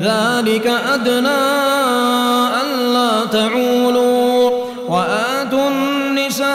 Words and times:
ذلك 0.00 0.66
أدنى 0.66 1.38
ألا 2.62 3.24
تعولوا. 3.32 4.50
وآتوا 4.88 5.68
النساء 5.68 6.48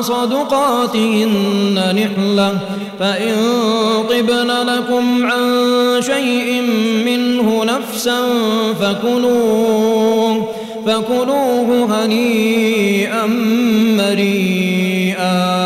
صدقاتهن 0.00 1.74
نحلة. 1.74 2.58
فإن 3.00 3.34
طبن 4.10 4.50
لكم 4.50 5.26
عن 5.26 5.42
شيء 6.00 6.62
منه 7.06 7.64
نفسا 7.64 8.20
فكلوه 8.80 10.48
فكلوه 10.86 11.88
هنيئا 11.90 13.26
مريئا. 13.96 15.65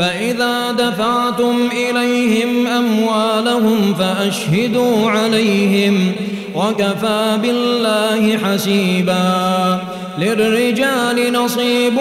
فإذا 0.00 0.72
دفعتم 0.72 1.68
إليهم 1.72 2.66
أموالهم 2.66 3.94
فأشهدوا 3.94 5.10
عليهم 5.10 6.12
وكفى 6.56 7.38
بالله 7.42 8.38
حسيبا 8.38 9.78
للرجال 10.18 11.32
نصيب 11.32 11.98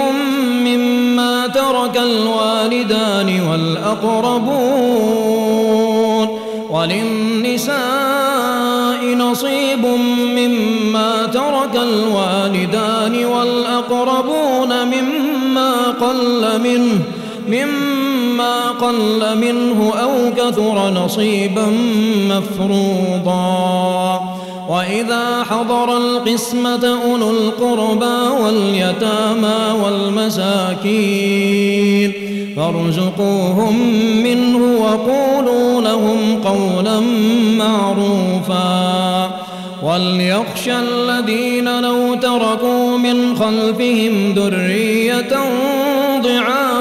مما 0.65 1.47
ترك 1.47 1.97
الوالدان 1.97 3.41
والأقربون 3.51 4.69
وللنساء 6.69 7.79
نصيب 9.17 9.85
مما 10.35 11.25
ترك 11.33 11.75
الوالدان 11.75 13.25
والأقربون 13.25 14.85
مما 14.85 15.73
قل 16.01 16.59
منه 16.63 17.01
مما 17.51 18.69
قل 18.69 19.37
منه 19.37 19.93
أو 20.01 20.33
كثر 20.37 20.89
نصيبا 20.89 21.65
مفروضا. 22.29 24.19
وإذا 24.69 25.43
حضر 25.49 25.97
القسمة 25.97 26.97
أولو 27.03 27.29
القربى 27.29 28.43
واليتامى 28.43 29.59
والمساكين 29.83 31.49
فارزقوهم 32.55 33.75
منه 34.23 34.61
وقولوا 34.81 35.81
لهم 35.81 36.43
قولا 36.43 36.99
معروفا. 37.57 39.31
وليخشى 39.83 40.79
الذين 40.79 41.81
لو 41.81 42.16
تركوا 42.16 42.97
من 42.97 43.35
خلفهم 43.35 44.33
ذرية 44.33 45.39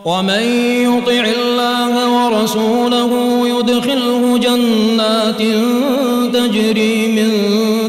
ومن 0.05 0.43
يطع 0.87 1.23
الله 1.39 1.93
ورسوله 2.15 3.11
يدخله 3.47 4.37
جنات 4.37 5.41
تجري 6.33 7.07
من 7.07 7.29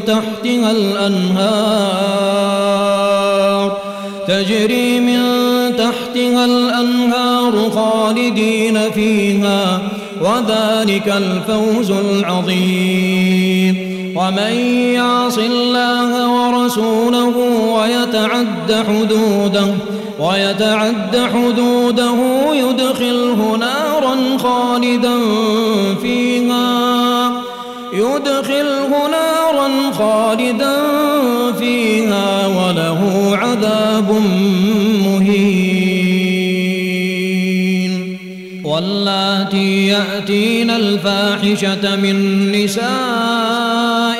تحتها 0.07 0.71
الأنهار 0.71 1.51
تجري 4.27 4.99
من 4.99 5.21
تحتها 5.77 6.45
الأنهار 6.45 7.71
خالدين 7.75 8.91
فيها 8.91 9.81
وذلك 10.21 11.07
الفوز 11.07 11.91
العظيم 11.91 13.90
ومن 14.21 14.53
يعص 14.93 15.37
الله 15.37 16.11
ورسوله 16.29 17.37
ويتعد 17.73 18.85
حدوده 18.87 19.73
ويتعد 20.19 21.29
حدوده 21.33 22.15
يدخله 22.53 23.57
نارا 23.59 24.37
خالدا 24.37 25.17
فيها 26.01 27.31
يدخله 27.93 28.89
نارا 29.11 29.91
خالدا 29.91 30.75
فيها 31.59 32.47
وله 32.47 33.31
عذاب 33.37 34.11
مهين. 35.05 36.11
واللاتي 38.63 39.87
يأتين 39.87 40.69
الفاحشة 40.69 41.95
من 41.95 42.15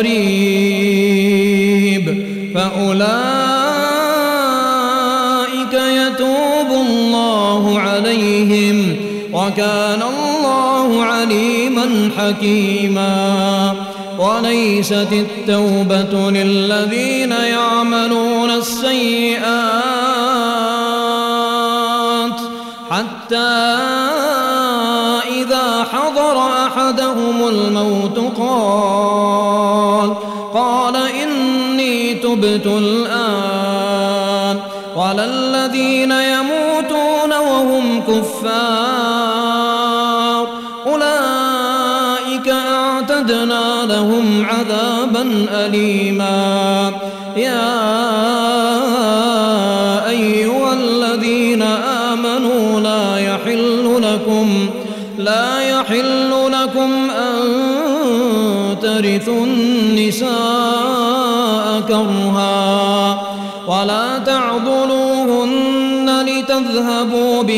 قريب. 0.00 1.60
فأولئك 2.54 3.20
يتوب 5.74 6.70
الله 6.86 7.80
عليهم 7.80 8.96
وكان 9.32 10.02
الله 10.02 11.04
عليما 11.04 12.10
حكيما. 12.18 13.74
وليست 14.18 15.08
التوبة 15.12 16.30
للذين 16.30 17.32
يعملون 17.32 18.50
السيئات 18.50 19.40
حتى 22.90 23.36
إذا 25.40 25.86
حضر 25.92 26.38
أحدهم 26.66 27.48
الموت 27.48 28.18
قال 28.38 29.09
تبت 32.30 32.66
الآن 32.66 34.56
ولا 34.96 35.24
الذين 35.24 36.12
يموتون 36.12 37.32
وهم 37.32 38.02
كفار. 38.08 39.40
أولئك 40.86 42.48
أعتدنا 42.48 43.86
لهم 43.86 44.46
عذابا 44.46 45.46
أليما. 45.52 46.92
يا 47.36 47.90
أيها 50.08 50.72
الذين 50.72 51.62
آمنوا 52.12 52.80
لا 52.80 53.18
يحل 53.18 54.02
لكم 54.02 54.70
لا 55.18 55.60
يحل 55.60 56.30
لكم 56.52 57.10
أن 57.10 57.40
ترثوا 58.82 59.46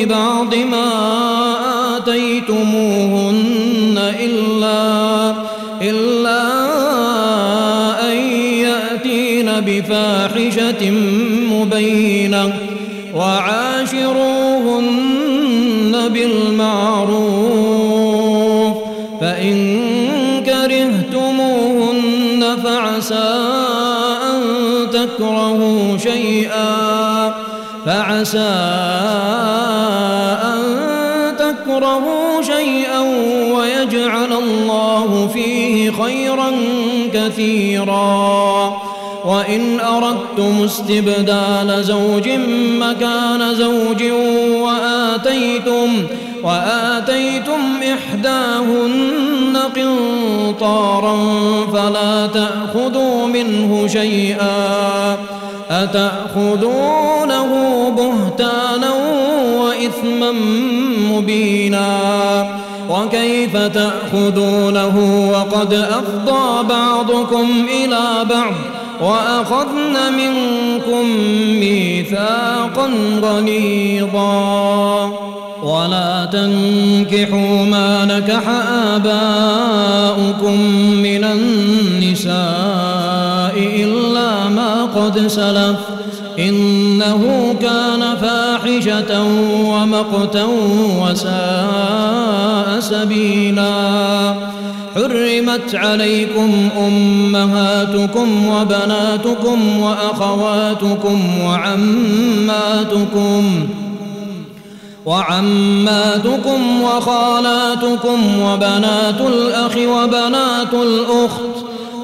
ببعض 0.05 0.55
ما 0.55 0.93
آتيتموهن 1.97 3.99
إلا 4.21 5.35
إلا 5.83 6.43
أن 8.13 8.17
يأتين 8.67 9.49
بفاحشة 9.61 10.91
مبينة 11.51 12.53
وعاشروهن 13.15 14.93
بالمعروف 16.09 17.53
فإن 19.21 19.57
كرهتموهن 20.47 22.43
فعسى 22.65 23.31
أن 24.33 24.41
تكرهوا 24.93 25.99
شيئا 25.99 27.35
فعسى 27.87 28.92
كثيرا. 37.33 38.77
وإن 39.25 39.81
أردتم 39.81 40.65
استبدال 40.65 41.85
زوج 41.85 42.29
مكان 42.81 43.55
زوج 43.55 44.03
وآتيتم 44.63 46.07
وآتيتم 46.45 47.83
إحداهن 47.83 49.57
قنطارا 49.77 51.17
فلا 51.73 52.27
تأخذوا 52.27 53.27
منه 53.27 53.87
شيئا. 53.87 55.17
أتأخذونه 55.71 57.49
بهتانا 57.97 58.93
وإثما 59.59 60.33
مبينا. 61.13 62.03
وكيف 62.91 63.57
تأخذونه 63.57 65.29
وقد 65.33 65.75
أفضى 65.75 66.69
بعضكم 66.69 67.67
إلى 67.85 68.25
بعض 68.31 68.55
وأخذن 69.01 69.97
منكم 70.17 71.07
ميثاقا 71.61 72.91
غليظا. 73.23 75.13
ولا 75.63 76.29
تنكحوا 76.33 77.65
ما 77.65 78.05
نكح 78.05 78.49
آباؤكم 78.95 80.61
من 81.03 81.25
النساء 81.25 82.33
إلا 83.57 84.49
ما 84.49 84.85
قد 84.97 85.27
سلف. 85.27 85.77
إنه 86.39 87.55
كان 87.61 88.17
فاحشة 88.17 89.23
ومقتا 89.65 90.45
وساء. 91.01 92.32
سبيلاً. 92.93 94.35
حرمت 94.95 95.75
عليكم 95.75 96.69
أمهاتكم 96.79 98.47
وبناتكم 98.49 99.79
وأخواتكم 99.81 101.21
وعماتكم 101.45 102.65
وعماتكم 105.07 106.83
وخالاتكم 106.83 108.39
وبنات 108.43 109.21
الأخ 109.21 109.77
وبنات 109.77 110.75
الأخت 110.75 111.57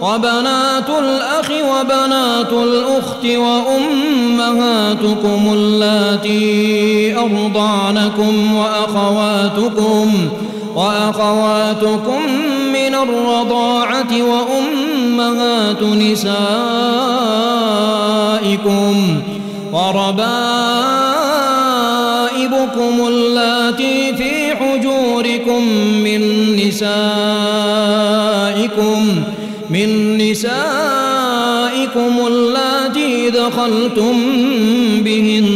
وبنات 0.03 0.91
الأخ 0.99 1.51
وبنات 1.51 2.53
الأخت 2.53 3.25
وأمهاتكم 3.27 5.01
اللاتي 5.55 7.17
أرضعنكم 7.19 8.55
وأخواتكم 8.55 8.89
وأخواتكم 8.89 10.29
من 12.73 12.95
الرضاعة 12.95 14.13
وأمهات 14.23 15.83
نسائكم 15.83 16.39
وربائبكم 19.73 20.29
اللاتي 23.09 24.17
في 24.17 24.57
حجوركم 24.57 25.63
من 26.05 26.23
نسائكم 26.57 26.99
من 29.71 30.19
نسائكم 30.19 30.67
اللاتي 32.27 33.31
دخلتم 33.31 34.17
بهن 35.05 35.49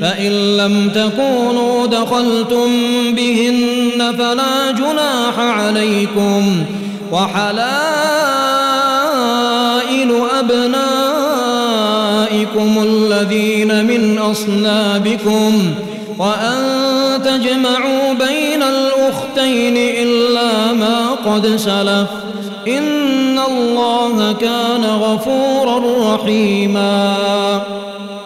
فإن 0.00 0.56
لم 0.56 0.90
تكونوا 0.94 1.86
دخلتم 1.86 2.68
بهن 3.16 3.69
فلا 4.18 4.70
جناح 4.70 5.38
عليكم 5.38 6.64
وحلائل 7.12 7.60
أبنائكم 10.38 11.10
الذين 12.82 13.84
من 13.84 14.18
أصلابكم 14.18 15.74
وأن 16.18 16.58
تجمعوا 17.24 18.12
بين 18.12 18.62
الأختين 18.62 19.76
إلا 19.76 20.72
ما 20.72 21.10
قد 21.26 21.46
سلف 21.46 22.08
إن 22.68 23.38
الله 23.38 24.32
كان 24.32 24.84
غفورا 24.84 26.14
رحيما 26.14 27.16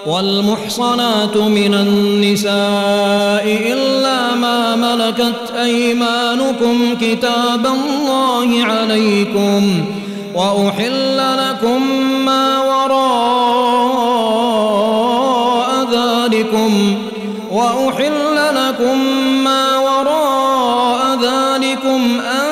والمحصنات 0.06 1.37
من 1.37 1.75
النساء 1.75 3.58
إلا 3.73 4.34
ما 4.34 4.76
ملكت 4.76 5.52
أيمانكم 5.62 6.94
كتاب 7.00 7.66
الله 7.66 8.64
عليكم 8.64 9.84
وأحل 10.34 11.16
لكم 11.18 11.82
ما 12.25 12.58
وراء 12.62 13.44
ذلكم 15.92 16.94
وأحل 17.50 18.37
لكم 18.37 18.99
ما 19.44 19.78
وراء 19.78 21.18
ذلكم 21.23 22.20
أن 22.20 22.44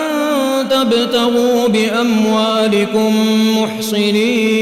تبتغوا 0.69 1.69
بأموالكم 1.69 3.13
محصنين. 3.59 4.62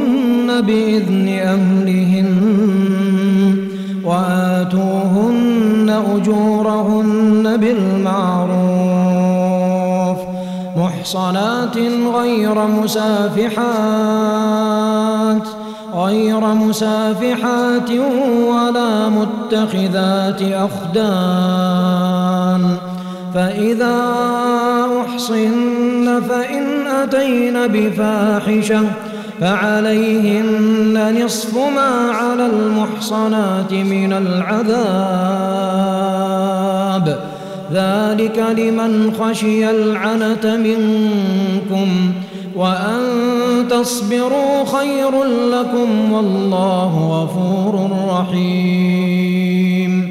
بإذن 0.61 1.27
أهلهن 1.29 2.31
وآتوهن 4.05 6.01
أجورهن 6.15 7.57
بالمعروف 7.57 9.11
محصنات 10.77 11.77
غير 12.15 12.67
مسافحات 12.67 13.61
غير 15.95 16.39
مسافحات 16.39 17.91
ولا 18.49 19.09
متخذات 19.09 20.41
أخدان 20.41 21.91
فإذا 23.33 24.07
أحصن 25.01 26.21
فإن 26.29 26.87
أتين 26.87 27.67
بفاحشة 27.67 28.81
فعليهن 29.41 31.23
نصف 31.23 31.57
ما 31.57 32.11
على 32.11 32.45
المحصنات 32.45 33.73
من 33.73 34.13
العذاب. 34.13 34.71
ذلك 37.73 38.45
لمن 38.57 39.13
خشي 39.19 39.69
العنة 39.69 40.57
منكم 40.57 42.13
وأن 42.55 43.01
تصبروا 43.69 44.65
خير 44.65 45.23
لكم 45.23 46.11
والله 46.11 47.09
غفور 47.11 47.89
رحيم. 48.09 50.10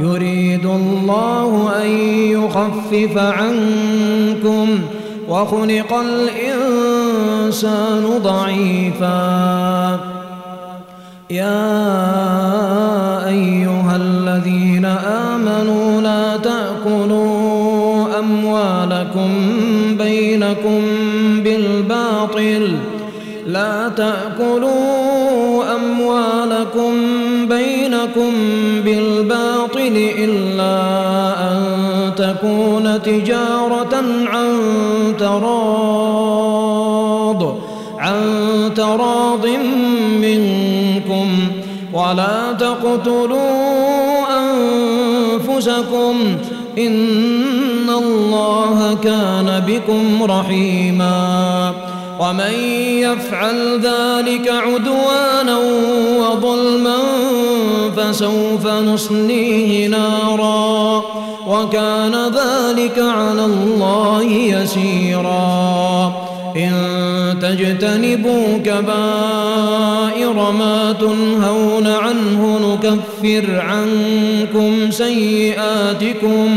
يريد 0.00 0.66
الله 0.66 1.72
أن 1.82 1.88
يخفف 2.36 3.18
عنكم 3.18 4.80
وخلق 5.28 5.94
الإنسان 5.94 7.38
ضعيفا. 8.22 10.00
يا 11.30 11.78
أيها 13.28 13.96
الذين 13.96 14.84
آمنوا 15.34 16.00
لا 16.00 16.36
تأكلوا 16.36 18.18
أموالكم 18.18 19.30
بينكم 19.98 20.80
بالباطل. 21.44 22.76
لا 23.46 23.88
تأكلوا 23.88 25.64
أموالكم 25.76 26.92
بينكم 27.48 28.32
إلا 30.58 31.52
أن 31.52 31.58
تكون 32.16 33.02
تجارة 33.02 34.04
عن 34.26 34.48
تراض 35.18 36.58
عن 37.98 38.20
تراض 38.76 39.46
منكم. 40.22 41.28
ولا 41.92 42.52
تقتلوا 42.52 43.38
أنفسكم. 44.38 46.14
إن 46.78 47.90
الله 47.90 48.98
كان 49.02 49.62
بكم 49.66 50.22
رحيما. 50.22 51.87
ومن 52.20 52.52
يفعل 52.98 53.80
ذلك 53.80 54.48
عدوانا 54.48 55.58
وظلما 56.18 56.98
فسوف 57.96 58.66
نصليه 58.66 59.88
نارا 59.88 61.02
وكان 61.46 62.14
ذلك 62.14 62.98
على 62.98 63.44
الله 63.44 64.22
يسيرا. 64.24 66.12
إن 66.56 66.98
تجتنبوا 67.42 68.58
كبائر 68.58 70.50
ما 70.52 70.94
تنهون 71.00 71.86
عنه 71.86 72.58
نكفر 72.62 73.60
عنكم 73.60 74.90
سيئاتكم 74.90 76.56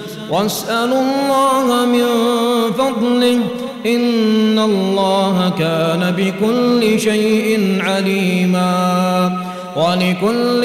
واسألوا 0.31 1.01
الله 1.01 1.85
من 1.85 2.05
فضله 2.77 3.39
إن 3.85 4.59
الله 4.59 5.51
كان 5.59 6.13
بكل 6.17 6.99
شيء 6.99 7.77
عليما 7.81 9.31
ولكل 9.75 10.61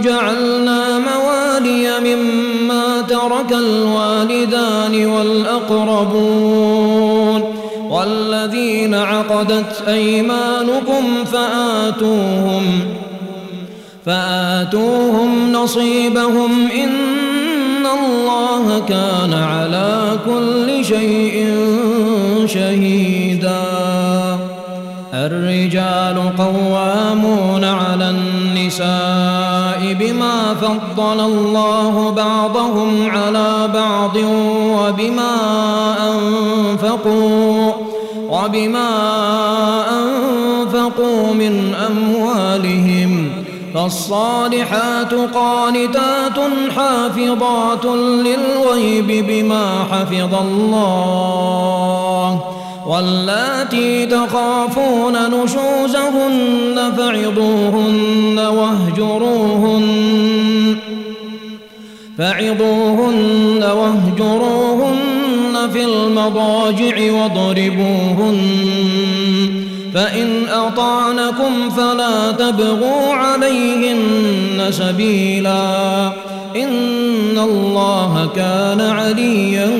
جعلنا 0.00 0.98
موالي 0.98 1.88
مما 2.00 3.00
ترك 3.08 3.52
الوالدان 3.52 5.06
والأقربون 5.06 6.56
والذين 7.90 8.94
عقدت 8.94 9.82
أيمانكم 9.88 11.24
فآتوهم 11.32 12.80
فآتوهم 14.06 15.52
نصيبهم 15.52 16.70
إن 16.70 17.25
الله 17.86 18.78
كان 18.88 19.32
على 19.34 20.18
كل 20.26 20.84
شيء 20.84 21.54
شهيدا. 22.46 23.62
الرجال 25.14 26.32
قوامون 26.38 27.64
على 27.64 28.10
النساء 28.10 29.96
بما 30.00 30.54
فضل 30.54 31.20
الله 31.20 32.10
بعضهم 32.10 33.10
على 33.10 33.68
بعض 33.74 34.16
وبما 34.78 35.36
أنفقوا 36.10 37.72
وبما 38.30 38.88
أنفقوا 39.90 41.34
من 41.34 41.74
أموالهم 41.74 42.05
فالصالحات 43.76 45.14
قانتات 45.14 46.38
حافظات 46.76 47.84
للغيب 48.24 49.26
بما 49.26 49.84
حفظ 49.92 50.34
الله 50.34 52.40
واللاتي 52.86 54.06
تخافون 54.06 55.12
نشوزهن 55.12 56.92
فعظوهن 56.96 58.38
واهجروهن 58.38 59.86
فعظوهن 62.18 63.64
واهجروهن 63.64 65.70
في 65.72 65.84
المضاجع 65.84 67.12
واضربوهن 67.12 68.66
فإن 69.96 70.48
أطعنكم 70.48 71.70
فلا 71.70 72.32
تبغوا 72.32 73.14
عليهن 73.14 74.66
سبيلا. 74.70 76.06
إن 76.56 77.38
الله 77.38 78.28
كان 78.36 78.80
عليا 78.80 79.70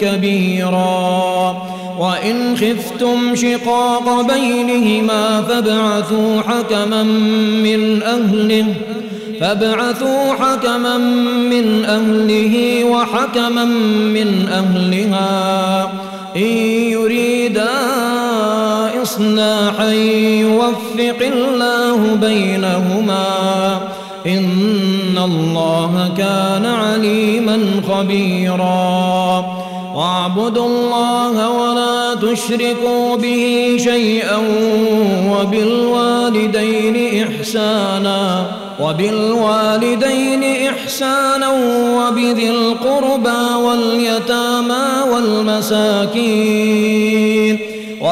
كبيرا. 0.00 1.56
وإن 1.98 2.56
خفتم 2.56 3.34
شقاق 3.34 4.34
بينهما 4.34 5.42
فابعثوا 5.42 6.42
حكما 6.42 7.02
من 7.62 8.02
أهله 8.02 8.66
فابعثوا 9.40 10.34
حكما 10.40 10.98
من 11.50 11.84
أهله 11.84 12.84
وحكما 12.84 13.64
من 14.14 14.48
أهلها. 14.52 15.92
إن 16.36 16.56
يريدا 16.92 17.68
إصلاحا 19.06 19.90
يوفق 20.46 21.20
الله 21.20 22.14
بينهما. 22.14 23.26
إن 24.26 25.18
الله 25.24 26.10
كان 26.16 26.66
عليما 26.66 27.58
خبيرا. 27.88 29.44
واعبدوا 29.94 30.66
الله 30.66 31.50
ولا 31.50 32.14
تشركوا 32.14 33.16
به 33.16 33.76
شيئا 33.78 34.38
وبالوالدين 35.30 36.96
إحسانا 37.22 38.46
وبالوالدين 38.80 40.44
إحسانا 40.68 41.50
وبذي 41.98 42.50
القربى 42.50 43.54
واليتامى 43.64 44.86
والمساكين. 45.12 47.05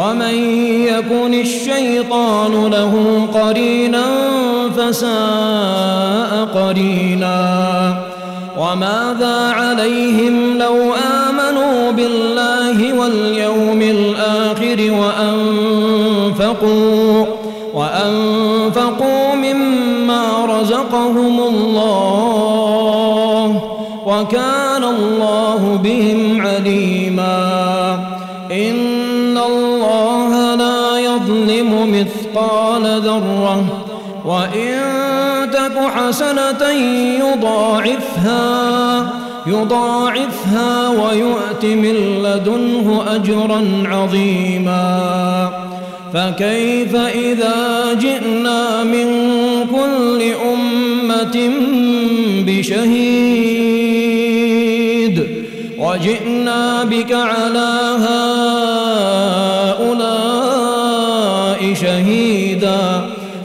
ومن 0.00 0.34
يكن 0.84 1.34
الشيطان 1.34 2.52
له 2.70 2.92
قرينا 3.34 4.04
فساء 4.76 6.48
قرينا. 6.54 8.10
وماذا 8.58 9.50
عليهم 9.50 10.58
لو 10.58 10.94
آمنوا 10.94 11.90
بالله 11.90 12.92
واليوم 13.00 13.82
الآخر 13.82 14.92
وأنفقوا 16.40 17.26
وأنفقوا 17.74 19.34
مما 19.34 20.46
رزقهم 20.46 21.40
الله 21.40 22.40
وكان 24.06 24.59
وإن 34.30 34.70
تك 35.52 35.76
حسنة 35.96 36.62
يضاعفها 37.18 38.40
يضاعفها 39.46 40.88
ويؤت 40.88 41.64
من 41.64 42.22
لدنه 42.22 43.04
أجرا 43.08 43.62
عظيما. 43.86 45.50
فكيف 46.14 46.96
إذا 46.96 47.94
جئنا 48.00 48.84
من 48.84 49.06
كل 49.70 50.22
أمة 50.52 51.50
بشهيد 52.46 53.50
وجئنا 55.78 56.84
بك 56.84 57.12
على 57.12 57.96
هؤلاء 58.08 59.90
شهيدا؟ 61.74 63.19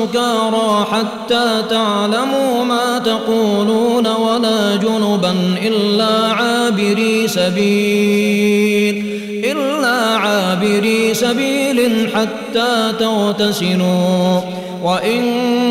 سكارى 0.00 0.86
حتى 0.92 1.62
تعلموا 1.70 2.64
ما 2.64 2.98
تقولون 2.98 4.06
ولا 4.06 4.76
جنبا 4.76 5.34
إلا 5.62 6.32
عابري 6.32 7.28
سبيل 7.28 9.20
إلا 9.44 10.18
عابري 10.18 11.14
سبيل 11.14 12.10
حتى 12.14 12.92
تغتسلوا 12.98 14.40
وإن 14.82 15.22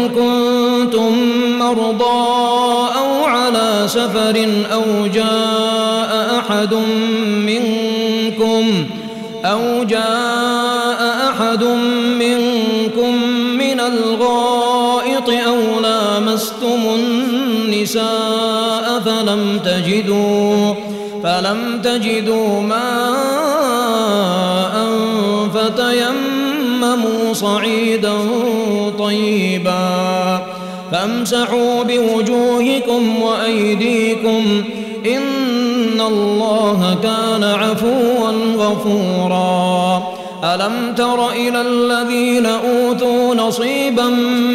كنتم 0.10 1.14
مرضى 1.60 2.94
أو 3.00 3.24
على 3.26 3.84
سفر 3.88 4.48
أو 4.74 5.08
جاء 5.14 6.40
أحد 6.40 6.74
منكم 7.46 8.86
أو 9.46 9.84
جاء 9.84 10.39
فلم 19.30 19.60
تجدوا 19.66 20.74
فلم 21.24 21.82
تجدوا 21.84 22.62
ماء 22.62 22.80
فتيمموا 25.54 27.34
صعيدا 27.34 28.14
طيبا 29.00 30.42
فامسحوا 30.92 31.84
بوجوهكم 31.84 33.22
وأيديكم 33.22 34.64
إن 35.06 36.02
الله 36.02 36.98
كان 37.04 37.44
عفوا 37.44 38.32
غفورا 38.58 40.04
ألم 40.44 40.94
تر 40.98 41.30
إلى 41.30 41.62
الذين 41.62 42.46
أوتوا 42.46 43.36
نصيبا 43.36 44.06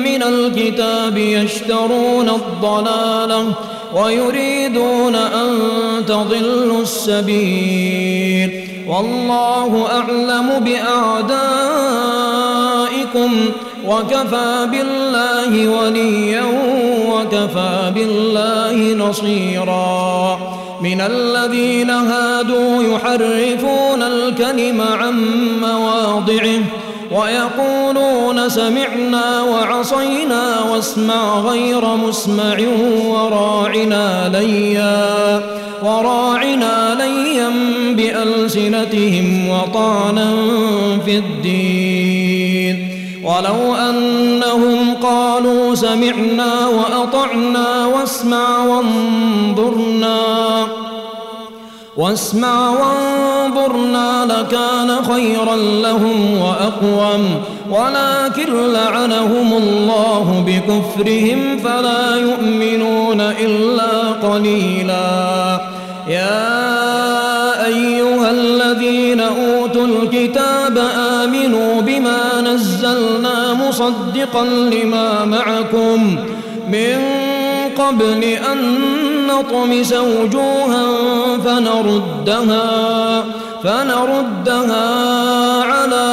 من 0.05 0.23
الكتاب 0.23 1.17
يشترون 1.19 2.29
الضلالة 2.29 3.47
ويريدون 3.95 5.15
أن 5.15 5.51
تضلوا 6.07 6.83
السبيل. 6.83 8.69
والله 8.89 9.87
أعلم 9.91 10.65
بأعدائكم 10.65 11.41
وكفى 13.87 14.69
بالله 14.71 15.69
وليا 15.69 16.45
وكفى 17.11 17.93
بالله 17.95 19.07
نصيرا. 19.09 20.39
من 20.81 21.01
الذين 21.01 21.91
هادوا 21.91 22.83
يحرفون 22.83 24.03
الكلم 24.03 24.81
عن 24.81 25.15
مواضعه 25.61 26.61
ويقولون 27.11 28.49
سمعنا 28.49 29.43
وعصينا 29.43 30.63
واسمع 30.73 31.39
غير 31.39 31.85
مسمع 31.97 32.57
وراعنا 33.07 34.29
ليا 34.29 35.43
وراعنا 35.83 36.95
ليا 36.99 37.51
بألسنتهم 37.93 39.49
وطعنا 39.49 40.31
في 41.05 41.19
الدين. 41.19 42.91
ولو 43.25 43.75
أنهم 43.75 44.95
قالوا 45.03 45.75
سمعنا 45.75 46.67
وأطعنا 46.67 47.87
واسمع 47.87 48.65
وانظرنا 48.65 50.19
واسمع 51.97 52.71
وانظرنا 52.71 54.25
لكان 54.25 55.05
خيرا 55.15 55.57
لهم 55.57 56.41
وأقوم. 56.41 57.43
ولكن 57.71 58.73
لعنهم 58.73 59.53
الله 59.53 60.45
بكفرهم 60.47 61.59
فلا 61.59 62.17
يؤمنون 62.17 63.21
إلا 63.21 64.13
قليلا. 64.29 65.61
يا 66.09 67.67
أيها 67.67 68.31
الذين 68.31 69.21
أوتوا 69.21 69.87
الكتاب 69.87 70.79
آمنوا 70.97 71.81
بما 71.81 72.41
نزلنا 72.41 73.55
مصدقا 73.55 74.45
لما 74.45 75.25
معكم. 75.25 76.17
من 76.69 76.99
قبل 77.79 78.25
أن 78.25 78.59
نطمس 79.27 79.93
وجوها 79.93 80.87
فنردها 81.45 83.25
فنردها 83.65 84.87
على 85.63 86.07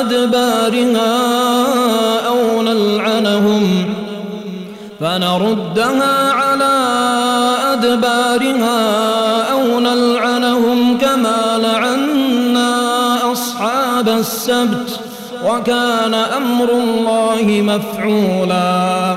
أدبارها 0.00 1.16
أو 2.26 2.62
نلعنهم 2.62 3.94
فنردها 5.00 6.32
على 6.32 6.74
أدبارها 7.72 8.80
أو 9.52 9.80
نلعنهم 9.80 10.98
كما 10.98 11.58
لعنا 11.58 13.32
أصحاب 13.32 14.08
السبت 14.08 15.00
وكان 15.44 16.14
أمر 16.14 16.70
الله 16.70 17.62
مفعولا. 17.62 19.16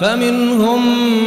فمنهم 0.00 0.82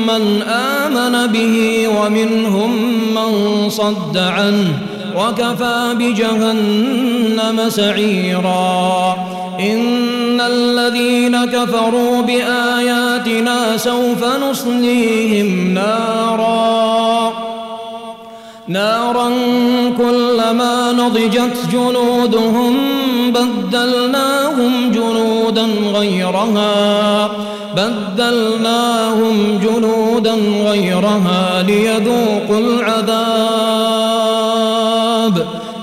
من 0.08 0.42
آمن 0.42 1.28
به 1.28 1.88
ومنهم 1.88 2.72
من 3.16 3.70
صد 3.70 4.18
عنه 4.18 4.80
وكفى 5.18 5.96
بجهنم 6.00 7.70
سعيرا. 7.70 9.18
إن 9.60 10.42
الذين 10.42 11.46
كفروا 11.46 12.22
بآياتنا 12.22 13.78
سوف 13.78 14.24
نصليهم 14.50 15.74
نارا. 15.74 17.34
نارا 18.68 19.32
كلما 19.98 20.92
نضجت 20.92 21.58
جنودهم 21.72 22.78
بدلناهم 23.30 24.92
جنودا 24.92 25.66
غيرها. 25.94 27.30
بدلناهم 27.76 29.60
جنودا 29.64 30.34
غيرها 30.70 31.64
ليذوقوا 31.68 32.60
العذاب. 32.60 33.20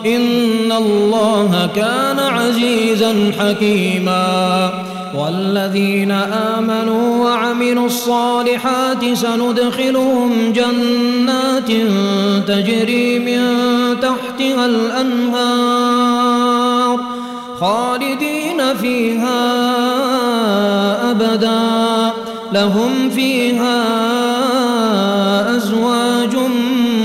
إن 0.07 0.73
الله 0.73 1.69
كان 1.77 2.19
عزيزا 2.19 3.33
حكيما. 3.39 4.71
والذين 5.17 6.11
آمنوا 6.11 7.25
وعملوا 7.25 7.87
الصالحات 7.87 9.15
سندخلهم 9.15 10.53
جنات 10.53 11.71
تجري 12.49 13.19
من 13.19 13.41
تحتها 14.01 14.67
الأنهار 14.67 15.97
خالدين 17.61 18.75
فيها 18.81 19.86
أبدا. 21.11 21.61
لهم 22.53 23.11
فيها 23.11 23.83
أزواج 25.57 26.37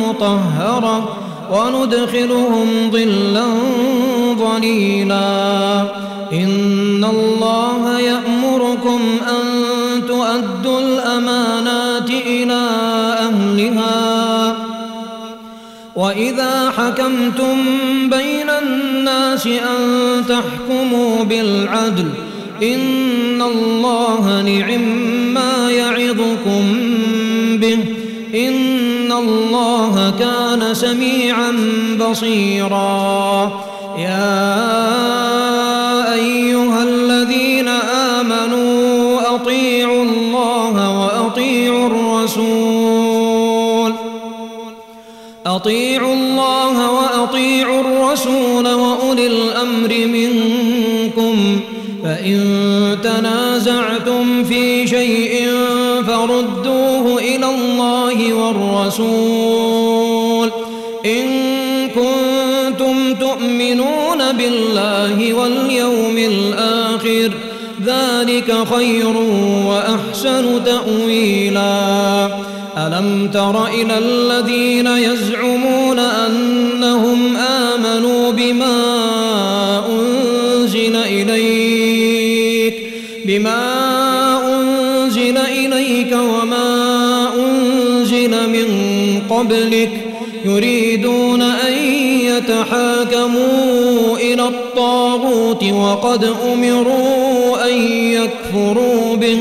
مطهرة 0.02 1.18
وندخلهم 1.52 2.68
ظلا 2.92 3.46
ظليلا. 4.38 5.82
إن 6.34 7.06
الله 7.10 8.00
يأمركم 8.00 9.00
أن 9.30 9.46
تؤدوا 10.08 10.80
الأمانات 10.80 12.10
إلى 12.10 12.68
أهلها. 13.20 14.56
وإذا 15.96 16.74
حكمتم 16.78 17.56
بين 18.10 18.50
الناس 18.50 19.48
أن 19.48 19.78
تحكموا 20.30 21.24
بالعدل 21.24 22.31
إن 22.64 23.42
الله 23.42 24.42
نعم 24.42 24.82
ما 25.34 25.72
يعظكم 25.72 26.64
به 27.58 27.78
إن 28.36 29.12
الله 29.12 30.14
كان 30.20 30.74
سميعا 30.74 31.52
بصيرا. 32.00 33.52
يا 33.98 34.54
أيها 36.14 36.84
الذين 36.84 37.68
آمنوا 38.18 39.36
أطيعوا 39.36 40.04
الله 40.04 41.00
وأطيعوا 41.00 41.88
الرسول. 41.88 43.32
أطيعوا 45.46 46.14
الله 46.14 46.92
وأطيعوا 46.92 47.82
الرسول 47.82 48.68
فإن 52.22 52.98
تنازعتم 53.04 54.44
في 54.44 54.88
شيء 54.88 55.48
فردوه 56.08 57.20
إلى 57.20 57.46
الله 57.46 58.34
والرسول. 58.34 59.72
إن 61.06 61.28
كنتم 61.90 63.14
تؤمنون 63.14 64.32
بالله 64.38 65.34
واليوم 65.34 66.18
الآخر 66.18 67.32
ذلك 67.86 68.56
خير 68.76 69.18
وأحسن 69.66 70.64
تأويلا. 70.64 72.28
ألم 72.78 73.30
تر 73.34 73.68
إلى 73.68 73.98
الذين 73.98 74.88
يزعمون 74.88 76.00
أنهم 76.00 77.38
آمنوا 77.38 78.32
بما 78.32 79.21
قبلك 89.52 89.92
يريدون 90.46 91.42
أن 91.42 91.74
يتحاكموا 92.22 94.18
إلى 94.18 94.44
الطاغوت 94.44 95.64
وقد 95.64 96.30
أمروا 96.54 97.68
أن 97.70 97.74
يكفروا 97.92 99.16
به 99.16 99.38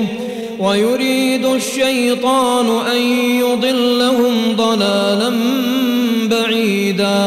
ويريد 0.58 1.44
الشيطان 1.46 2.66
أن 2.92 3.00
يضلهم 3.40 4.56
ضلالا 4.56 5.32
بعيدا. 6.24 7.20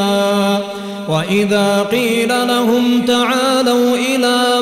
وإذا 1.10 1.88
قيل 1.92 2.48
لهم 2.48 3.02
تعالوا 3.08 3.96
إلى 3.96 4.62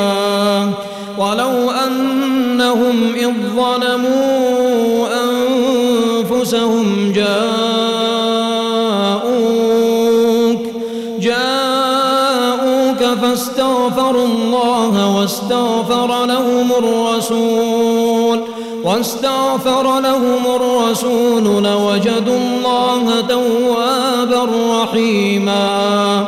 لهم 16.61 16.71
الرسول 16.71 18.39
واستغفر 18.83 19.99
لهم 19.99 20.55
الرسول 20.55 21.63
لوجدوا 21.63 22.37
الله 22.37 23.21
توابا 23.29 24.47
رحيما. 24.83 26.25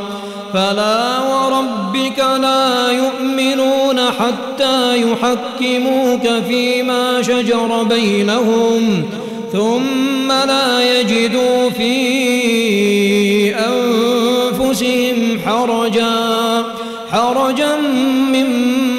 فلا 0.54 1.19
وربك 1.19 2.19
لا 2.19 2.91
يؤمنون 2.91 4.00
حتى 4.00 5.02
يحكموك 5.02 6.43
فيما 6.48 7.22
شجر 7.22 7.84
بينهم 7.84 9.04
ثم 9.52 10.32
لا 10.32 11.00
يجدوا 11.00 11.69
في 11.69 13.56
أنفسهم 13.56 15.39
حرجا 15.46 16.63
حرجا 17.12 17.76
مما 18.34 18.92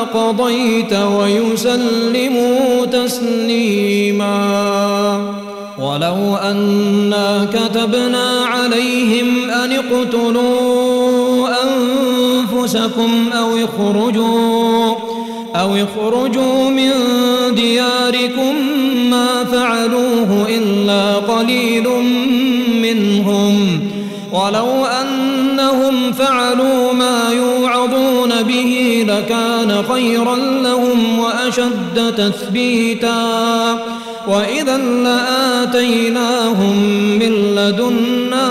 قضيت 0.00 0.92
ويسلموا 0.92 2.86
تسليما. 2.92 4.30
ولو 5.78 6.36
أنا 6.36 7.48
كتبنا 7.52 8.44
عليهم 8.44 9.50
أن 9.50 9.72
اقتلوا 9.72 11.48
أنفسكم 11.62 13.30
أو 13.32 13.56
اخرجوا 13.56 14.94
أو 15.56 15.70
اخرجوا 15.74 16.70
من 16.70 16.90
دياركم 17.54 18.54
ما 19.10 19.44
فعلوه 19.44 20.46
إلا 20.48 21.14
قليل 21.14 21.88
منهم. 22.82 23.80
ولو 24.32 24.84
أنهم 24.84 26.12
فعلوا 26.12 26.89
لكان 29.20 29.84
خيرا 29.92 30.36
لهم 30.36 31.18
وأشد 31.18 32.14
تثبيتا. 32.16 33.78
وإذا 34.28 34.76
لآتيناهم 34.76 36.76
من 37.18 37.56
لدنا 37.56 38.48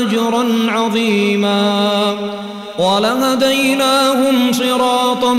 أجرا 0.00 0.46
عظيما. 0.68 2.14
ولهديناهم 2.78 4.52
صراطا 4.52 5.36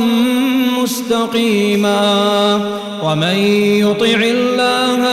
مستقيما. 0.81 2.59
ومن 3.03 3.35
يطع 3.79 4.05
الله 4.05 5.10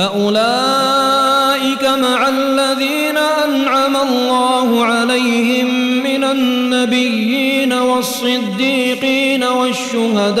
فأولئك 0.00 1.84
مع 1.84 2.28
الذين 2.28 3.16
أنعم 3.16 3.96
الله 3.96 4.84
عليهم 4.84 5.66
من 6.04 6.24
النبيين 6.24 7.72
والصديقين 7.72 9.44
والشهداء 9.44 10.40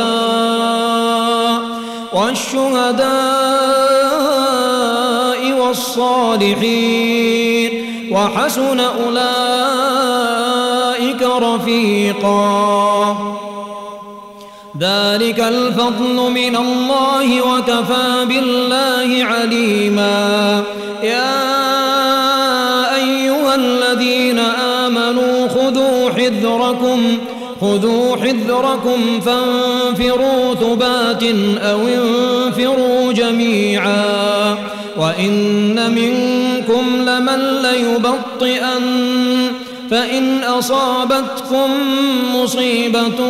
والشهداء 2.12 3.10
والصالحين. 5.52 6.90
وحسن 8.12 8.80
أولئك 8.80 9.22
رفيقا. 11.22 12.60
ذلك 14.80 15.40
الفضل 15.40 16.30
من 16.30 16.56
الله 16.56 17.42
وكفى 17.42 18.24
بالله 18.28 19.24
عليما. 19.24 20.62
يا 21.02 21.36
أيها 22.96 23.54
الذين 23.54 24.38
آمنوا 24.84 25.48
خذوا 25.48 26.10
حذركم 26.10 27.18
خذوا 27.60 28.16
حذركم 28.16 29.20
فانفروا 29.20 30.54
ثبات 30.54 31.22
أو 31.58 31.80
انفروا 31.88 33.12
جميعا. 33.12 34.56
وإن 34.96 35.94
منكم 35.94 37.10
لمن 37.10 37.62
ليبطئن 37.62 39.09
فإن 39.90 40.44
أصابتكم 40.44 41.70
مصيبة 42.34 43.20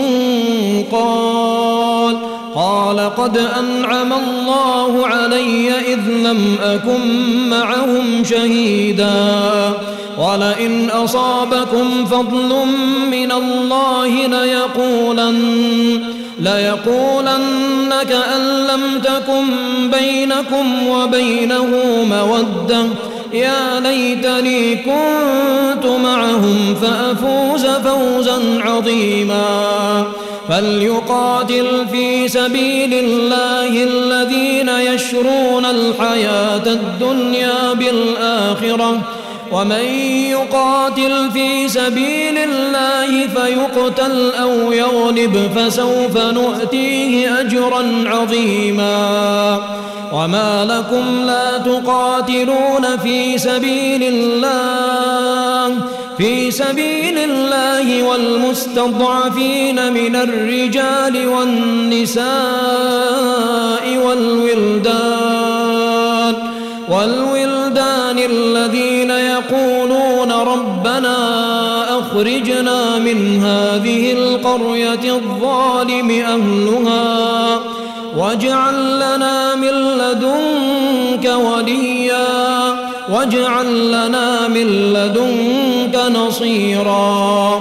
قال 0.93 2.17
قال 2.55 3.15
قد 3.17 3.39
أنعم 3.39 4.13
الله 4.13 5.07
علي 5.07 5.71
إذ 5.71 6.01
لم 6.09 6.57
أكن 6.63 7.01
معهم 7.49 8.25
شهيدا. 8.25 9.73
ولئن 10.19 10.91
أصابكم 10.91 12.07
فضل 12.07 12.67
من 13.11 13.33
الله 13.33 14.27
ليقولن 14.27 16.05
ليقولن 16.41 17.95
كأن 18.09 18.67
لم 18.67 19.01
تكن 19.05 19.47
بينكم 19.91 20.87
وبينه 20.89 21.69
مودة. 22.11 22.87
يا 23.33 23.81
ليتني 23.81 24.77
كنت 24.77 25.87
معهم 25.87 26.75
فأفوز 26.83 27.67
فوزا 27.67 28.39
عظيما. 28.61 30.05
فليقاتل 30.49 31.87
في 31.93 32.29
سبيل 32.29 32.95
الله 32.95 33.85
الذين 33.85 34.69
يشرون 34.69 35.65
الحياة 35.65 36.67
الدنيا 36.67 37.73
بالآخرة. 37.73 39.01
ومن 39.53 39.85
يقاتل 40.31 41.31
في 41.33 41.69
سبيل 41.69 42.39
الله 42.39 43.27
فيقتل 43.27 44.33
أو 44.41 44.73
يغلب 44.73 45.51
فسوف 45.57 46.17
نؤتيه 46.17 47.41
أجرا 47.41 48.05
عظيما. 48.07 49.59
وما 50.13 50.65
لكم 50.65 51.27
لا 51.27 51.59
تقاتلون 51.59 52.97
في 53.03 53.39
سبيل 53.39 54.03
الله 54.03 55.77
في 56.19 56.51
سبيل 56.51 57.19
الله 57.19 58.03
والمستضعفين 58.03 59.93
من 59.93 60.17
الرجال 60.17 61.29
والنساء 61.29 62.27
والولدان 64.07 65.41
والولدان 66.89 68.19
الذين 68.19 69.11
يقولون 69.11 70.33
ربنا 70.33 71.19
أخرجنا 71.99 72.99
من 72.99 73.43
هذه 73.45 74.13
القرية 74.13 75.15
الظالم 75.15 76.11
أهلها 76.11 77.60
واجعل 78.17 78.97
لنا 78.97 79.55
من 79.55 79.99
لدنك 79.99 81.31
وليا. 81.47 82.27
واجعل 83.13 83.89
لنا 83.89 84.49
من 84.49 84.67
لدنك 84.93 86.01
نصيرا. 86.17 87.61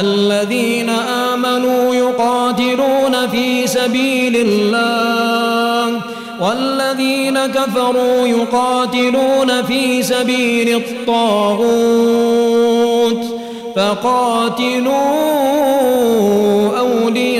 الذين 0.00 0.90
آمنوا 0.90 1.94
يقاتلون 1.94 3.28
في 3.32 3.66
سبيل 3.66 4.36
الله. 4.36 6.00
والذين 6.40 7.46
كفروا 7.46 8.26
يقاتلون 8.26 9.62
في 9.62 10.02
سبيل 10.02 10.76
الطاغوت. 10.76 12.00
فقاتلوا 13.76 14.94
أولياء 16.78 17.39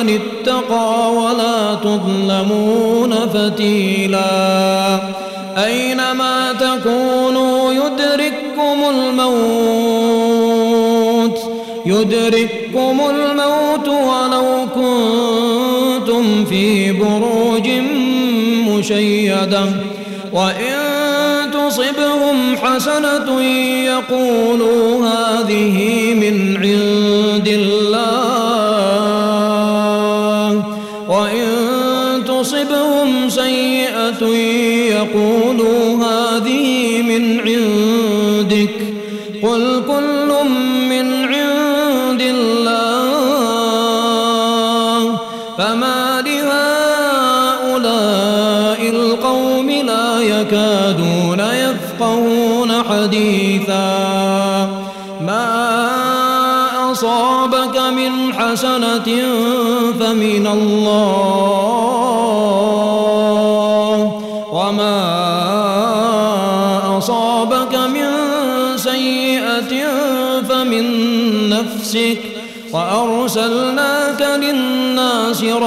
لمن 0.00 0.20
اتقى 0.20 1.12
ولا 1.12 1.74
تظلمون 1.74 3.14
فتيلا. 3.34 5.00
أينما 5.64 6.52
تكونوا 6.52 7.72
يدرككم 7.72 8.84
الموت 8.90 9.40
يدرككم 11.86 13.00
الموت 13.10 13.88
ولو 13.88 14.66
كنتم 14.74 16.44
في 16.44 16.92
بروج 16.92 17.68
مشيدة. 18.68 19.64
وإن 20.32 20.76
تصبهم 21.52 22.56
حسنة 22.62 23.40
يقولوا 23.84 25.06
هذه 25.06 25.78
من 26.14 26.56
عند 26.56 27.48
الله. 27.48 27.79
¡Sí! 34.20 34.49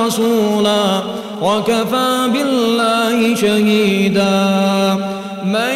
رسولا 0.06 1.01
وكفى 1.41 2.30
بالله 2.34 3.36
شهيدا. 3.36 4.95
من 5.45 5.74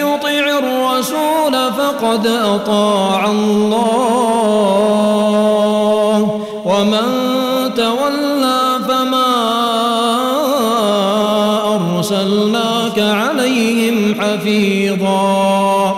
يطع 0.00 0.58
الرسول 0.58 1.54
فقد 1.72 2.26
أطاع 2.26 3.30
الله. 3.30 3.76
ومن 6.64 7.08
تولى 7.76 8.62
فما 8.88 9.32
أرسلناك 11.74 12.98
عليهم 12.98 14.14
حفيظا. 14.20 15.94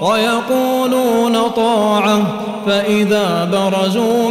ويقولون 0.00 1.38
طاعة 1.56 2.22
فإذا 2.66 3.50
برزوا 3.52 4.30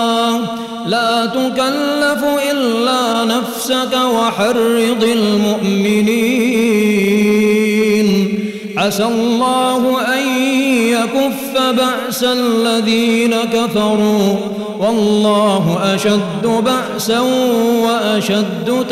لا 0.91 1.25
تكلف 1.25 2.23
إلا 2.51 3.25
نفسك 3.25 3.93
وحرض 3.93 5.03
المؤمنين. 5.03 6.49
عسى 8.77 9.03
الله 9.03 9.97
أن 10.13 10.27
يكف 10.87 11.57
بأس 11.57 12.23
الذين 12.23 13.35
كفروا. 13.53 14.35
والله 14.79 15.79
أشد 15.95 16.45
بأسا 16.45 17.19
وأشد 17.83 18.85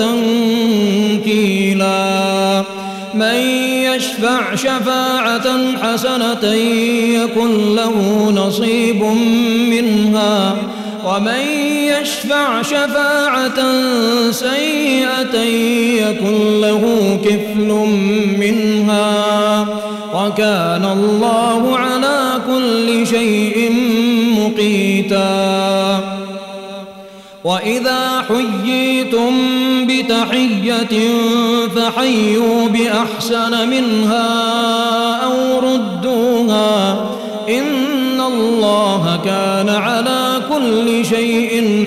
تنكيلا. 1.18 2.64
من 3.14 3.36
يشفع 3.84 4.56
شفاعة 4.56 5.48
حسنة 5.82 6.54
يكن 7.14 7.76
له 7.76 8.32
نصيب 8.36 9.04
منها. 9.70 10.56
ومن 11.06 11.44
يشفع 12.02 12.62
شفاعة 12.62 13.60
سيئة 14.32 15.40
يكن 16.00 16.62
له 16.62 16.84
كفل 17.26 17.70
منها 18.40 19.68
وكان 20.14 20.86
الله 20.86 21.78
على 21.78 22.42
كل 22.48 23.08
شيء 23.08 23.72
مقيتا. 24.38 26.00
وإذا 27.44 28.26
حييتم 28.28 29.32
بتحية 29.88 31.10
فحيوا 31.76 32.68
بأحسن 32.68 33.70
منها. 33.70 34.89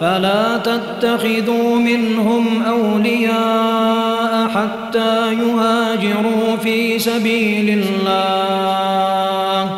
فلا 0.00 0.56
تتخذوا 0.56 1.76
منهم 1.76 2.62
أولياء 2.68 4.48
حتى 4.48 5.32
يهاجروا 5.32 6.56
في 6.62 6.98
سبيل 6.98 7.84
الله. 7.84 9.70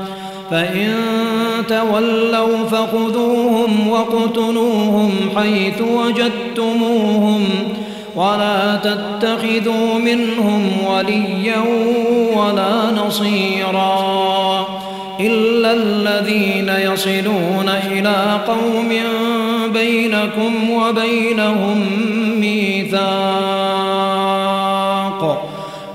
فإن 0.51 0.95
تولوا 1.69 2.65
فخذوهم 2.71 3.89
واقتلوهم 3.89 5.13
حيث 5.37 5.83
وجدتموهم. 5.83 7.45
ولا 8.17 8.77
تتخذوا 8.77 9.99
منهم 9.99 10.71
وليا 10.91 11.65
ولا 12.37 12.91
نصيرا 13.07 14.67
إلا 15.21 15.73
الذين 15.73 16.93
يصلون 16.93 17.69
إلى 17.93 18.41
قوم 18.47 18.93
بينكم 19.79 20.71
وبينهم 20.71 21.87
ميثاق 22.41 22.99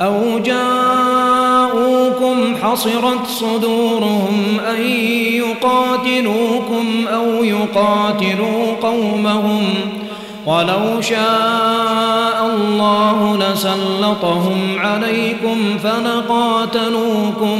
أو 0.01 0.39
جاءوكم 0.39 1.75
حصرت 2.63 3.27
صدورهم 3.27 4.59
أن 4.69 4.81
يقاتلوكم 5.33 7.07
أو 7.13 7.43
يقاتلوا 7.43 8.73
قومهم 8.81 9.63
ولو 10.45 11.01
شاء 11.01 12.51
الله 12.55 13.37
لسلطهم 13.37 14.79
عليكم 14.79 15.77
فلقاتلوكم 15.83 17.59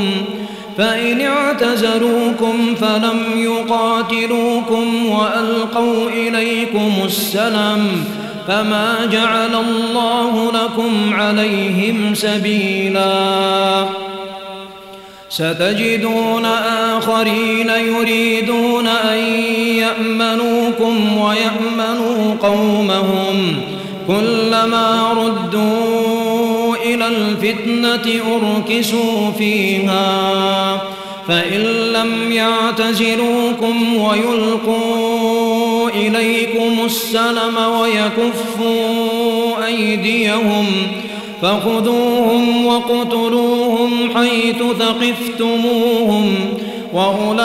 فإن 0.78 1.22
اعتزلوكم 1.22 2.76
فلم 2.76 3.20
يقاتلوكم 3.36 5.06
وألقوا 5.06 6.10
إليكم 6.10 6.94
السلم 7.06 8.06
فما 8.48 9.10
جعل 9.12 9.56
الله 9.56 10.52
لكم 10.52 11.14
عليهم 11.14 12.16
سبيلا. 12.16 13.86
ستجدون 15.30 16.46
آخرين 16.96 17.70
يريدون 17.70 18.88
أن 18.88 19.18
يأمنوكم 19.78 21.18
ويأمنوا 21.18 22.36
قومهم 22.42 23.56
كلما 24.08 25.14
ردوا 25.14 25.93
الفتنة 27.08 28.22
أركسوا 28.36 29.32
فيها 29.38 30.82
فإن 31.28 31.62
لم 31.94 32.32
يعتزلوكم 32.32 33.96
ويلقوا 33.96 35.90
إليكم 35.90 36.86
السلم 36.86 37.58
ويكفوا 37.80 39.66
أيديهم 39.66 40.66
فخذوهم 41.42 42.66
واقتلوهم 42.66 44.12
حيث 44.16 44.64
ثقفتموهم 44.80 46.36
وأولئكم 46.94 47.44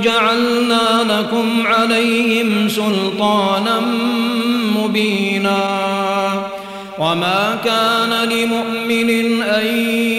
جعلنا 0.00 1.04
لكم 1.08 1.66
عليهم 1.66 2.68
سلطانا 2.68 3.80
مبينا. 4.76 5.71
وما 7.02 7.58
كان 7.64 8.28
لمؤمن 8.28 9.42
أن 9.42 9.66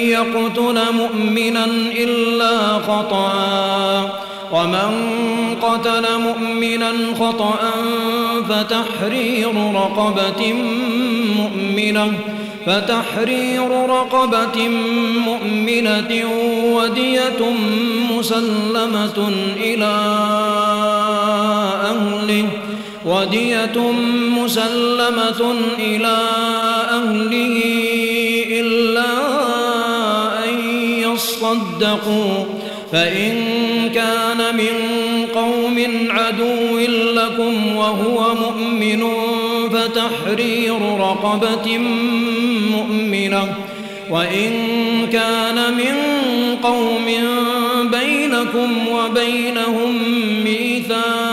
يقتل 0.09 0.79
مؤمنا 0.93 1.65
إلا 1.95 2.57
خطأ 2.87 4.19
ومن 4.51 4.89
قتل 5.61 6.05
مؤمنا 6.17 6.91
خطأ 7.19 7.59
فتحرير 8.49 9.73
رقبة 9.73 10.53
مؤمنة 11.37 12.11
فتحرير 12.65 13.89
رقبة 13.89 14.67
مؤمنة 15.25 16.23
ودية 16.63 17.41
مسلمة 18.11 19.31
إلى 19.57 19.93
أهله 21.83 22.62
ودية 23.05 23.91
مسلمة 24.37 25.55
إلى 25.79 26.17
أهله 26.89 27.61
إلا 28.47 29.05
أن 30.45 30.59
يصدقوا. 30.99 32.45
فإن 32.91 33.33
كان 33.95 34.55
من 34.55 34.75
قوم 35.35 35.85
عدو 36.09 36.79
لكم 37.13 37.75
وهو 37.75 38.35
مؤمن 38.35 39.03
فتحرير 39.71 40.99
رقبة 40.99 41.77
مؤمنة. 42.71 43.55
وإن 44.09 44.51
كان 45.11 45.73
من 45.73 45.95
قوم 46.63 47.05
بينكم 47.91 48.87
وبينهم 48.87 50.01
ميثاق 50.43 51.32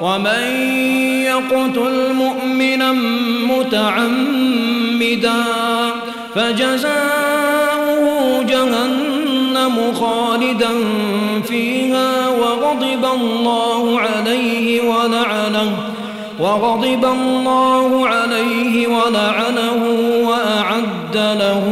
ومن 0.00 0.42
يقتل 1.24 2.12
مؤمنا 2.12 2.92
متعمدا 3.48 5.34
فجزاؤه 6.34 8.10
جهنم 8.42 9.94
خالدا 9.94 10.70
فيها 11.48 12.28
وغضب 12.28 13.04
الله 13.04 14.00
عليه 14.00 14.80
ولعنه 14.82 15.72
وغضب 16.40 17.04
الله 17.04 18.08
عليه 18.08 18.86
ولعنه 18.86 19.82
وأعد 20.28 21.16
له 21.16 21.64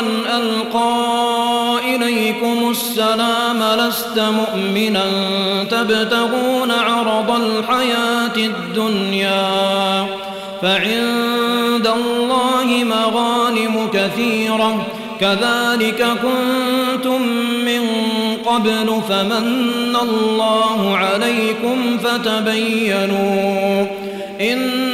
لمن 0.00 0.26
ألقى 0.26 0.94
إليكم 1.94 2.70
السلام 2.70 3.62
لست 3.78 4.18
مؤمنا. 4.18 5.04
تبتغون 5.70 6.70
عرض 6.70 7.30
الحياة 7.30 8.36
الدنيا 8.36 10.06
فعند 10.62 11.86
الله 11.86 12.84
مغانم 12.84 13.88
كثيرة. 13.92 14.86
كذلك 15.20 16.06
كنتم 16.22 17.22
من 17.64 17.82
قبل 18.46 19.00
فمن 19.08 19.96
الله 20.02 20.96
عليكم 20.96 21.98
فتبينوا. 21.98 23.86
إن 24.40 24.93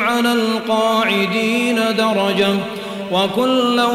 على 0.00 0.32
القاعدين 0.32 1.76
درجة 1.98 2.54
وكلا 3.12 3.86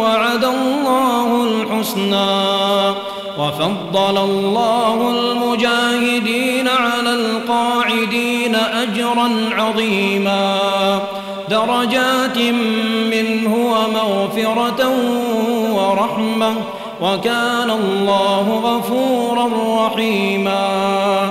وعد 0.00 0.44
الله 0.44 1.44
الحسنى 1.44 2.94
وفضل 3.38 4.18
الله 4.18 5.10
المجاهدين 5.10 6.68
على 6.68 7.14
القاعدين 7.14 8.54
أجرا 8.54 9.30
عظيما. 9.52 10.58
درجات 11.48 12.38
منه 13.10 13.54
ومغفرة 13.54 14.90
ورحمة 15.72 16.54
وكان 17.02 17.70
الله 17.70 18.60
غفورا 18.64 19.50
رحيما. 19.86 21.30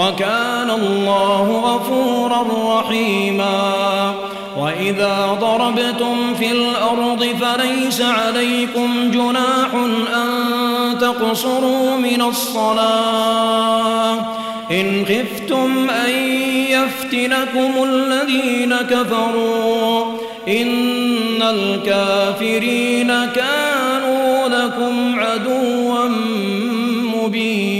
وكان 0.00 0.70
الله 0.70 1.60
غفورا 1.64 2.46
رحيما. 2.78 4.14
وإذا 4.58 5.38
ضربتم 5.40 6.34
في 6.38 6.52
الأرض 6.52 7.24
فليس 7.24 8.02
عليكم 8.02 9.10
جناح 9.10 9.74
أن 10.14 10.28
تقصروا 11.00 11.96
من 11.96 12.22
الصلاة. 12.22 14.14
إن 14.70 15.06
خفتم 15.06 15.90
أن 15.90 16.10
يفتنكم 16.70 17.84
الذين 17.84 18.76
كفروا. 18.76 20.04
إن 20.48 21.42
الكافرين 21.42 23.08
كانوا 23.08 24.48
لكم 24.48 25.20
عدوا 25.20 26.08
مبينا. 27.16 27.79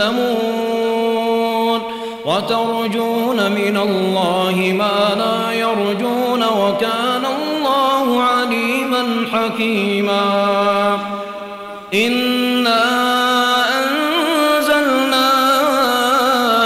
تألمون 0.00 1.80
وترجون 2.24 3.52
من 3.52 3.76
الله 3.76 4.74
ما 4.78 5.14
لا 5.18 5.52
يرجون 5.52 6.42
وكان 6.44 7.24
الله 7.26 8.22
عليما 8.22 9.26
حكيما 9.32 10.98
إنا 11.94 12.84
أنزلنا 13.78 15.30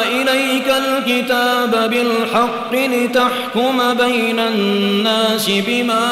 إليك 0.02 0.68
الكتاب 0.68 1.90
بالحق 1.90 2.72
لتحكم 2.74 3.94
بين 3.94 4.38
الناس 4.38 5.50
بما 5.50 6.10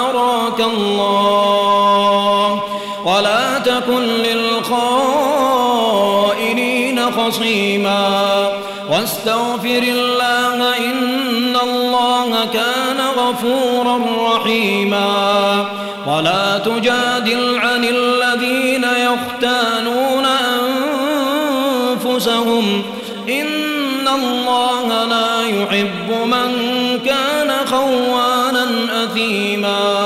أراك 0.00 0.60
الله 0.60 2.62
ولا 3.04 3.58
تكن 3.58 4.02
للخائنين 4.02 4.89
خصيما. 7.28 8.48
واستغفر 8.90 9.82
الله 9.82 10.78
إن 10.78 11.56
الله 11.62 12.48
كان 12.52 13.00
غفورا 13.18 14.00
رحيما. 14.36 15.64
ولا 16.06 16.58
تجادل 16.58 17.58
عن 17.58 17.84
الذين 17.84 18.84
يختانون 18.84 20.26
أنفسهم. 22.04 22.82
إن 23.28 24.08
الله 24.08 25.04
لا 25.04 25.42
يحب 25.42 26.26
من 26.26 26.50
كان 27.06 27.52
خوانا 27.66 28.66
أثيما. 29.04 30.00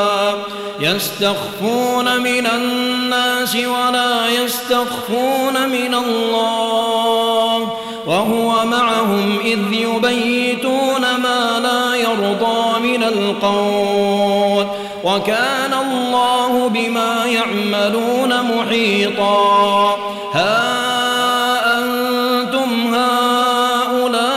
يستخفون 0.80 2.20
من 2.20 2.46
الناس 2.46 3.56
ولا 3.56 4.28
يستخفون 4.28 5.68
من 5.68 5.94
الله. 5.94 6.83
وهو 8.06 8.64
معهم 8.64 9.38
إذ 9.44 9.72
يبيتون 9.72 11.00
ما 11.00 11.60
لا 11.62 11.94
يرضى 11.96 12.80
من 12.80 13.02
القول 13.02 14.66
وكان 15.04 15.74
الله 15.74 16.68
بما 16.68 17.26
يعملون 17.26 18.42
محيطا. 18.42 19.96
ها 20.32 21.78
أنتم 21.78 22.94
هؤلاء 22.94 24.34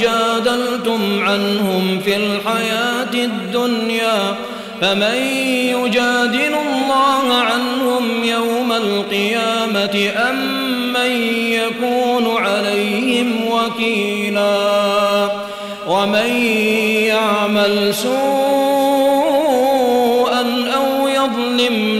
جادلتم 0.00 1.22
عنهم 1.22 2.00
في 2.04 2.16
الحياة 2.16 3.14
الدنيا 3.14 4.36
فمن 4.80 5.37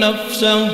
نفسه 0.08 0.68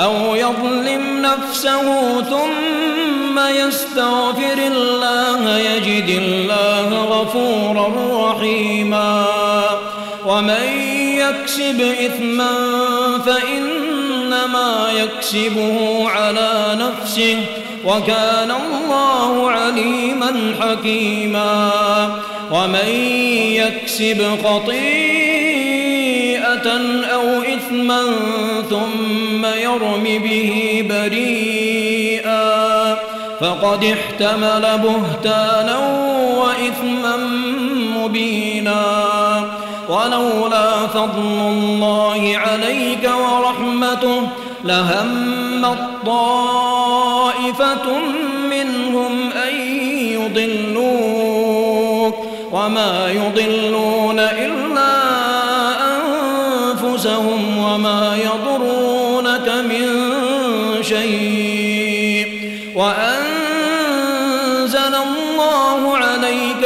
أو 0.00 0.34
يظلم 0.34 1.22
نفسه 1.22 2.20
ثم 2.20 3.38
يستغفر 3.38 4.58
الله 4.66 5.58
يجد 5.58 6.08
الله 6.08 7.04
غفورا 7.04 7.92
رحيما 8.32 9.26
ومن 10.26 10.90
يكسب 11.18 11.80
إثما 11.80 12.52
فإنما 13.26 14.88
يكسبه 14.92 16.08
على 16.08 16.78
نفسه 16.80 17.36
وكان 17.84 18.50
الله 18.50 19.50
عليما 19.50 20.54
حكيما 20.60 21.70
ومن 22.52 22.88
يكسب 23.52 24.38
أو 26.66 27.42
إثما 27.42 28.02
ثم 28.70 29.44
يرم 29.44 30.04
به 30.04 30.84
بريئا 30.90 32.50
فقد 33.40 33.84
احتمل 33.84 34.78
بهتانا 34.78 35.78
وإثما 36.38 37.16
مبينا 37.96 38.84
ولولا 39.88 40.86
فضل 40.86 41.40
الله 41.40 42.32
عليك 42.36 43.10
ورحمته 43.20 44.22
لهم 44.64 45.76
طائفة 46.06 47.86
منهم 48.50 49.30
أن 49.32 49.54
يضلوك 50.12 51.50
وما 52.52 53.10
يضلون 53.10 54.18
إلا 54.18 54.69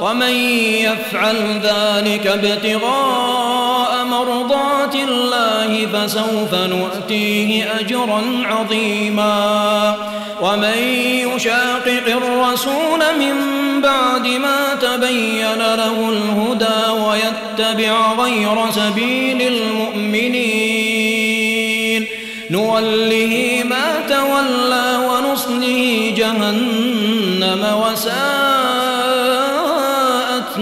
ومن 0.00 0.34
يفعل 0.84 1.60
ذلك 1.62 2.26
ابتغاء 2.26 4.04
مرضات 4.04 4.94
الله 4.94 5.86
فسوف 5.92 6.54
نؤتيه 6.54 7.72
أجرا 7.80 8.22
عظيما. 8.44 9.94
ومن 10.42 10.78
يشاقق 11.36 12.06
الرسول 12.06 13.00
من 13.18 13.34
بعد 13.82 14.26
ما 14.26 14.74
تبين 14.82 15.58
له 15.58 16.08
الهدى 16.08 16.90
ويتبع 16.90 18.12
غير 18.12 18.70
سبيل 18.70 19.42
المؤمنين. 19.42 21.20
نوله 22.50 23.64
ما 23.64 24.00
تولى 24.08 24.98
ونصله 25.08 26.12
جهنم 26.16 27.62
وساءت 27.82 28.59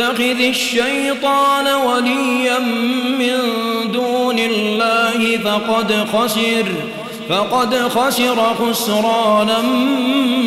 يتخذ 0.00 0.40
الشيطان 0.40 1.66
وليا 1.66 2.58
من 3.18 3.38
دون 3.92 4.38
الله 4.38 5.38
فقد 5.44 6.06
خسر 6.12 6.66
فقد 7.28 7.74
خسر 7.88 8.54
خسرانا 8.54 9.62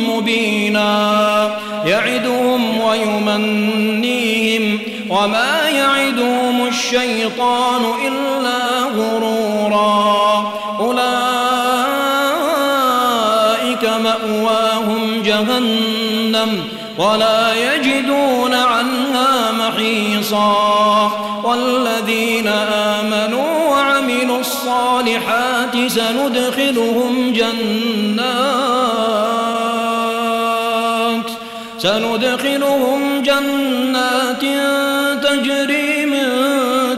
مبينا. 0.10 1.58
يعدهم 1.86 2.82
ويمنيهم 2.82 4.80
وما 5.10 5.70
يعدهم 5.70 6.68
الشيطان 6.68 7.82
إلا 8.08 8.80
غرورا. 8.97 10.54
أولئك 10.80 11.04
مأواهم 14.04 15.22
جهنم 15.26 16.64
ولا 16.97 17.54
يجدون 17.54 18.22
محيصا 19.74 21.11
والذين 21.43 22.47
آمنوا 22.47 23.69
وعملوا 23.69 24.39
الصالحات 24.39 25.88
سندخلهم 25.88 27.34
جنات 27.34 27.63
سندخلهم 31.78 33.24
جنات 33.24 34.41
تجري 35.24 36.05
من 36.05 36.28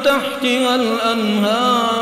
تحتها 0.03 0.75
الأنهار. 0.75 1.94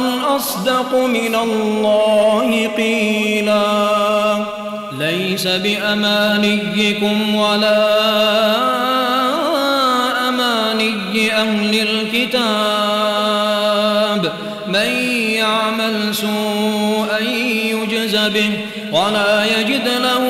ومن 0.00 0.20
أصدق 0.20 0.94
من 0.94 1.34
الله 1.34 2.70
قيلا 2.76 4.44
ليس 4.98 5.46
بأمانيكم 5.46 7.34
ولا 7.34 7.98
أماني 10.28 11.32
أهل 11.32 11.88
الكتاب 11.88 12.40
من 14.66 14.90
يعمل 15.30 16.14
سوءا 16.14 17.18
يجز 17.64 18.16
به 18.16 18.50
ولا 18.92 19.44
يجد 19.44 19.88
له 19.88 20.29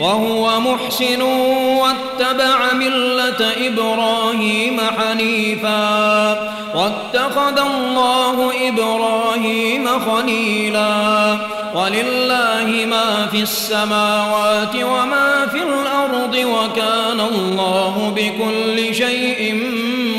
وهو 0.00 0.60
محسن 0.60 1.22
واتبع 1.22 2.72
ملة 2.72 3.52
إبراهيم 3.66 4.80
حنيفا 4.80 6.30
واتخذ 6.74 7.58
الله 7.58 8.52
إبراهيم 8.68 9.88
خليلا 9.88 11.36
ولله 11.74 12.86
ما 12.90 13.26
في 13.26 13.42
السماوات 13.42 14.76
وما 14.76 15.46
في 15.52 15.62
الأرض 15.62 16.34
وكان 16.34 17.20
الله 17.20 18.12
بكل 18.16 18.94
شيء 18.94 19.70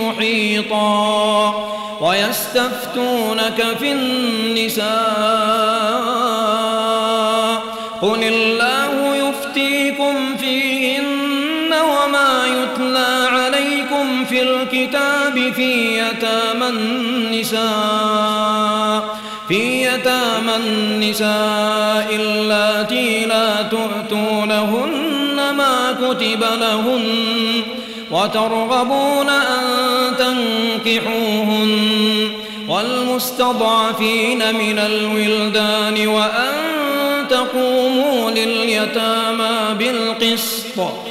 محيطا 0.02 1.54
ويستفتونك 2.02 3.78
في 3.80 3.92
النساء 3.92 4.92
قل 8.02 8.24
الله 8.24 8.61
في 14.32 14.42
الكتاب 14.42 15.54
في 15.54 16.00
يتامى 16.00 16.68
النساء 16.70 17.62
في 19.48 19.84
يتامى 19.84 20.56
النساء 20.56 22.16
اللاتي 22.16 23.26
لا 23.26 23.62
تؤتونهن 23.62 25.36
ما 25.58 25.98
كتب 26.02 26.44
لهن 26.60 27.64
وترغبون 28.12 29.30
أن 29.30 29.64
تنكحوهن 30.18 31.72
والمستضعفين 32.68 34.56
من 34.56 34.80
الولدان 34.80 36.08
وأن 36.08 36.54
تقوموا 37.30 38.32
لليتامى 38.32 39.76
بالقسط. 39.80 41.11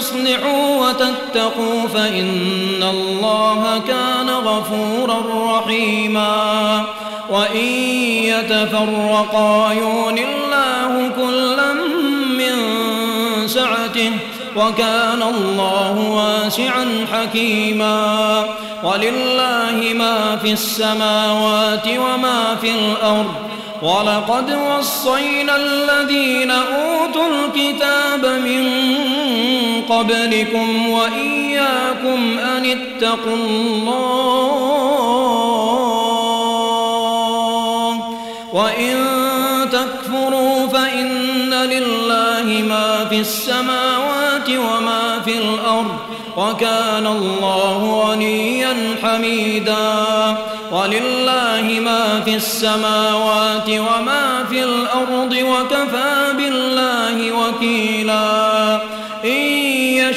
تصلحوا 0.00 0.88
وتتقوا 0.88 1.88
فإن 1.94 2.82
الله 2.82 3.82
كان 3.88 4.30
غفورا 4.30 5.22
رحيما. 5.58 6.84
وإن 7.30 7.66
يتفرقا 8.24 9.72
يون 9.72 10.18
الله 10.18 11.10
كلا 11.16 11.72
من 12.38 12.56
سعته 13.48 14.12
وكان 14.56 15.22
الله 15.22 16.10
واسعا 16.10 17.06
حكيما. 17.12 18.44
ولله 18.82 19.94
ما 19.94 20.36
في 20.42 20.52
السماوات 20.52 21.86
وما 21.86 22.56
في 22.60 22.70
الأرض. 22.70 23.34
ولقد 23.82 24.58
وصينا 24.78 25.56
الذين 25.56 26.50
أوتوا 26.50 27.26
الكتاب 27.26 28.26
من 28.26 28.64
قبلكم 29.90 30.88
وإياكم 30.88 32.38
أن 32.38 32.64
اتقوا 32.66 33.36
الله 33.36 34.40
وإن 38.52 38.96
تكفروا 39.72 40.66
فإن 40.66 41.54
لله 41.54 42.62
ما 42.68 43.06
في 43.10 43.20
السماوات 43.20 44.48
وما 44.48 45.20
في 45.24 45.38
الأرض 45.38 45.96
وكان 46.36 47.06
الله 47.06 48.02
غنيا 48.04 48.76
حميدا 49.02 50.36
ولله 50.72 51.80
ما 51.84 52.20
في 52.24 52.34
السماوات 52.36 53.68
وما 53.68 54.44
في 54.50 54.62
الأرض 54.64 55.32
وكفى 55.32 56.32
بالله 56.36 57.32
وكيلا 57.32 58.49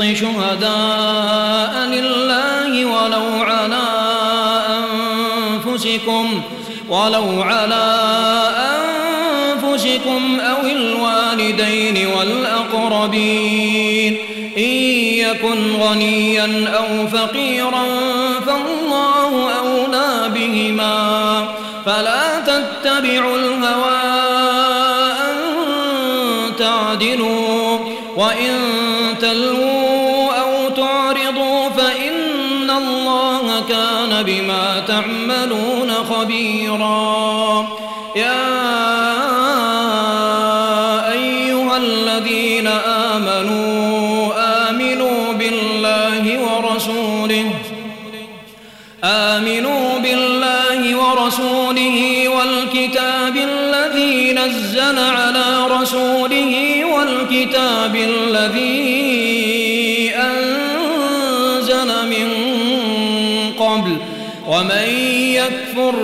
بالقسط 0.00 0.16
شهداء 0.16 1.74
لله 1.86 2.84
ولو 2.84 3.42
على 3.42 3.82
أنفسكم 5.66 6.42
ولو 6.88 7.42
على 7.42 7.96
أنفسكم 9.54 10.40
أو 10.40 10.66
الوالدين 10.66 12.06
والأقربين. 12.16 14.16
إن 14.56 14.72
يكن 15.24 15.76
غنيا 15.76 16.48
أو 16.76 17.08
فقيرا 17.08 17.84
فالله 18.46 19.50
أولى 19.58 20.30
بهما. 20.34 21.48
فلا 21.86 22.40
تتبعوا 22.40 23.36
الهوى 23.36 23.99
بما 34.30 34.82
تعملون 34.86 35.90
خبيرا. 35.90 37.68
يا 38.16 38.60
أيها 41.12 41.76
الذين 41.76 42.66
آمنوا 43.16 44.32
آمنوا 44.68 45.32
بالله 45.32 46.24
ورسوله 46.40 47.50
آمنوا 49.04 49.98
بالله 49.98 50.96
ورسوله 50.96 52.28
والكتاب 52.28 53.36
الذي 53.36 54.32
نزل 54.32 54.98
على 54.98 55.66
رسوله 55.70 56.84
والكتاب 56.84 57.96
الذي 57.96 58.99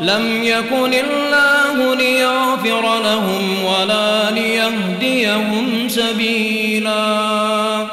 لم 0.00 0.42
يكن 0.42 0.94
الله 0.94 1.94
ليغفر 1.94 3.02
لهم 3.02 3.64
ولا 3.64 4.30
ليهديهم 4.30 5.88
سبيلا. 5.88 7.86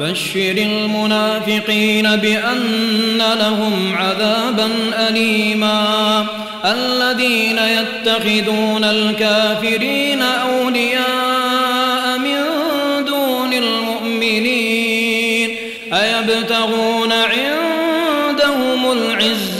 بشر 0.00 0.54
المنافقين 0.58 2.16
بأن 2.16 3.22
لهم 3.38 3.94
عذابا 3.96 4.70
أليما. 5.08 6.26
الذين 6.64 7.58
يتخذون 7.58 8.84
الكافرين 8.84 10.22
أولياء 10.22 11.25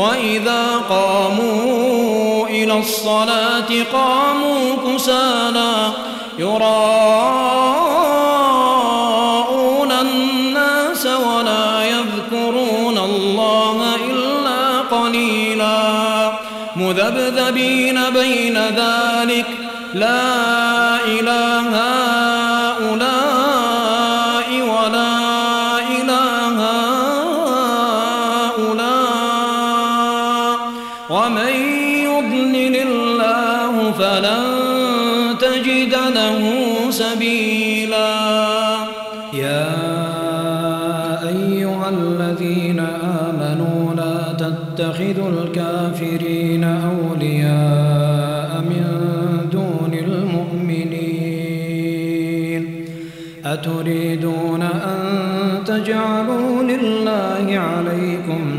وإذا 0.00 0.64
قاموا 0.88 2.46
إلى 2.48 2.78
الصلاة 2.78 3.68
قاموا 3.92 4.76
كسالا 4.86 5.90
يراءون 6.38 6.72
الناس 9.92 11.06
ولا 11.06 11.84
يذكرون 11.84 12.98
الله 12.98 13.94
إلا 14.10 14.80
قليلا 14.80 16.32
مذبذبين 16.76 18.00
بين 18.10 18.58
ذلك 18.58 19.46
لا 19.94 20.59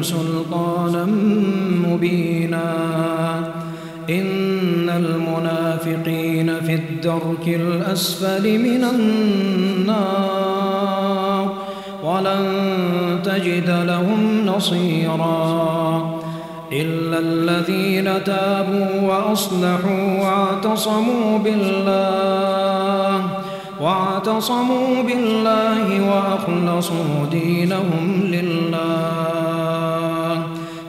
سلطانا 0.02 1.06
مبينا. 1.88 2.74
إن 4.10 4.90
المنافقين 4.90 6.60
في 6.62 6.74
الدرك 6.74 7.48
الأسفل 7.48 8.60
من 8.60 8.84
النار. 8.84 10.12
ولن 12.04 12.46
تجد 13.24 13.70
لهم 13.88 14.46
نصيرا. 14.46 16.22
إلا 16.72 17.20
الذين 17.20 18.24
تابوا 18.24 19.02
وأصلحوا 19.02 20.22
واعتصموا 20.22 21.40
بالله. 21.40 23.24
واعتصموا 23.82 25.04
بالله 25.04 26.10
وأخلصوا 26.10 27.26
دينهم 27.32 28.22
لله. 28.24 28.61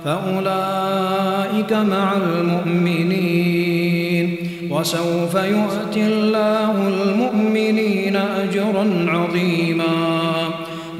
فأولئك 0.04 1.72
مع 1.72 2.12
المؤمنين. 2.12 4.36
وسوف 4.70 5.34
يؤتي 5.34 6.06
الله 6.06 6.88
المؤمنين 6.88 8.16
أجرا 8.16 9.06
عظيما. 9.08 9.86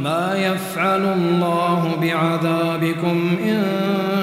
ما 0.03 0.35
يفعل 0.37 1.01
الله 1.01 1.91
بعذابكم 2.03 3.37
إن 3.45 3.63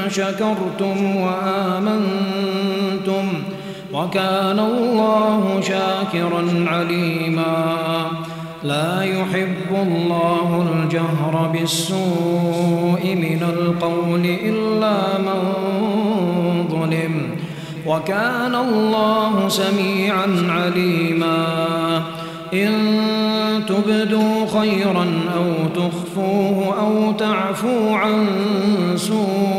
شكرتم 0.10 1.16
وآمنتم. 1.16 3.24
وكان 3.94 4.60
الله 4.60 5.62
شاكرا 5.62 6.66
عليما. 6.68 7.76
لا 8.64 9.04
يحب 9.04 9.88
الله 9.88 10.68
الجهر 10.74 11.50
بالسوء 11.54 13.16
من 13.16 13.46
القول 13.50 14.26
إلا 14.26 15.18
من 15.18 15.44
ظلم. 16.72 17.22
وكان 17.88 18.56
الله 18.56 19.50
سميعا 19.50 20.28
عليما. 20.50 22.04
إن 22.54 22.72
تبدوا 23.68 24.46
خيرا 24.60 25.08
أو 25.36 25.68
تخفوه 25.76 26.76
أو 26.80 27.12
تعفو 27.12 27.94
عن 27.94 28.28
سوء 28.96 29.59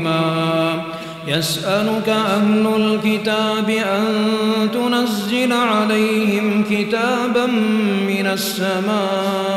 يسألك 1.37 2.09
أهل 2.09 2.67
الكتاب 2.75 3.69
أن 3.69 4.03
تنزل 4.73 5.53
عليهم 5.53 6.63
كتابا 6.69 7.45
من 8.07 8.27
السماء. 8.33 9.51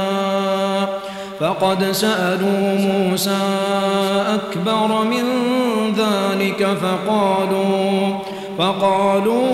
فقد 1.41 1.85
سألوا 1.93 2.79
موسى 2.79 3.39
أكبر 4.27 5.05
من 5.05 5.25
ذلك 5.97 6.67
فقالوا 6.83 8.19
فقالوا 8.59 9.45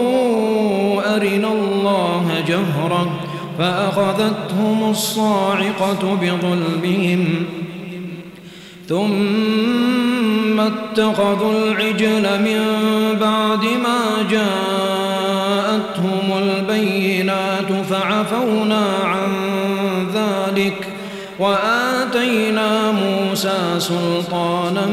أرنا 1.16 1.48
الله 1.52 2.44
جهرة. 2.48 3.20
فأخذتهم 3.58 4.90
الصاعقة 4.90 6.18
بظلمهم. 6.22 7.46
ثم 8.88 10.09
اتخذوا 10.66 11.52
العجل 11.52 12.22
من 12.22 12.60
بعد 13.20 13.64
ما 13.64 14.00
جاءتهم 14.30 15.58
البينات 16.38 17.72
فعفونا 17.90 18.84
عن 19.04 19.30
ذلك 20.14 20.88
وآتينا 21.38 21.90
آتينا 22.10 22.92
موسى 22.92 23.58
سلطانا 23.78 24.86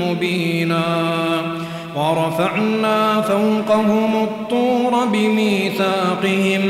مبينا 0.00 0.82
ورفعنا 1.96 3.20
فوقهم 3.20 4.22
الطور 4.22 5.04
بميثاقهم 5.12 6.62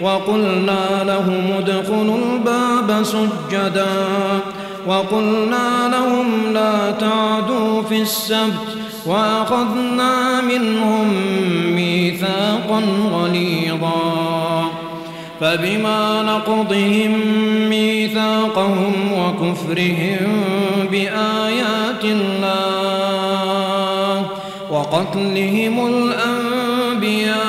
وقلنا 0.00 1.04
لهم 1.04 1.52
ادخلوا 1.58 2.18
الباب 2.18 3.02
سجدا 3.02 3.86
وقلنا 4.86 5.88
لهم 5.92 6.52
لا 6.52 6.90
تعدوا 6.90 7.82
في 7.82 8.02
السبت 8.02 8.76
وأخذنا 9.06 10.40
منهم 10.40 11.14
ميثاقا 11.74 12.82
غليظا. 13.12 14.70
فبما 15.40 16.22
نقضهم 16.22 17.12
ميثاقهم 17.68 18.92
وكفرهم 19.12 20.28
بآيات 20.90 22.04
الله 22.04 23.30
وقتلهم 24.70 25.86
الأنبياء 25.86 27.40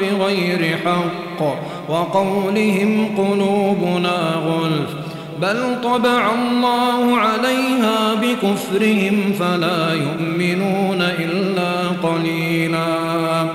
بغير 0.00 0.78
حق 0.84 1.40
وقولهم 1.88 3.08
قلوبنا 3.18 4.34
غلف 4.46 5.07
بل 5.42 5.76
طبع 5.82 6.30
الله 6.34 7.16
عليها 7.16 8.14
بكفرهم 8.14 9.32
فلا 9.38 9.92
يؤمنون 9.92 11.02
إلا 11.02 11.88
قليلا 12.02 13.46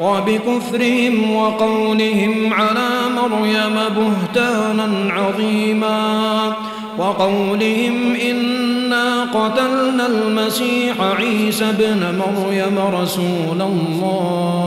وبكفرهم 0.00 1.36
وقولهم 1.36 2.52
على 2.52 2.88
مريم 3.16 3.78
بهتانا 3.96 5.12
عظيما 5.12 6.52
وقولهم 6.98 8.16
إنا 8.30 9.24
قتلنا 9.24 10.06
المسيح 10.06 10.96
عيسى 11.00 11.64
ابن 11.64 12.18
مريم 12.18 12.78
رسول 13.00 13.62
الله 13.62 14.66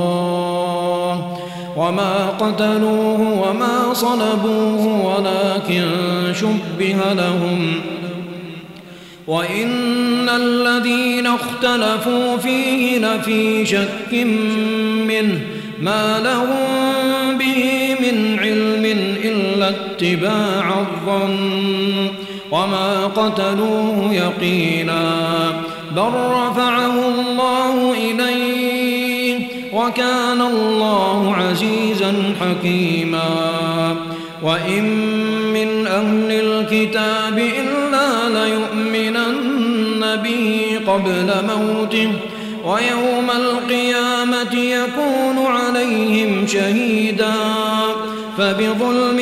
وما 1.76 2.28
قتلوه 2.40 3.50
وما 3.50 3.94
صلبوه 3.94 5.06
ولكن 5.06 5.84
شبه 6.34 7.14
لهم. 7.14 7.74
وإن 9.28 10.30
الذين 10.30 11.28
اختلفوا 11.28 12.38
فيه 12.38 13.00
لفي 13.00 13.66
شك 13.66 14.14
منه 15.08 15.40
ما 15.82 16.20
لهم 16.20 17.38
به 17.38 17.96
من 18.00 18.40
علم 18.40 18.86
إلا 19.24 19.70
اتباع 19.70 20.80
الظن. 20.80 22.08
وما 22.52 23.06
قتلوه 23.06 24.14
يقينا 24.14 25.04
بل 25.96 26.12
رفعه 26.32 26.94
الله 27.10 27.94
إليه. 27.94 28.49
وكان 29.80 30.42
الله 30.42 31.36
عزيزا 31.36 32.14
حكيما. 32.42 33.30
وإن 34.44 34.84
من 35.54 35.88
أهل 35.88 36.32
الكتاب 36.32 37.38
إلا 37.38 38.10
ليؤمنن 38.30 40.02
به 40.24 40.80
قبل 40.88 41.30
موته 41.48 42.10
ويوم 42.66 43.30
القيامة 43.36 44.56
يكون 44.56 45.46
عليهم 45.46 46.48
شهيدا. 46.48 47.34
فبظلم 48.38 49.18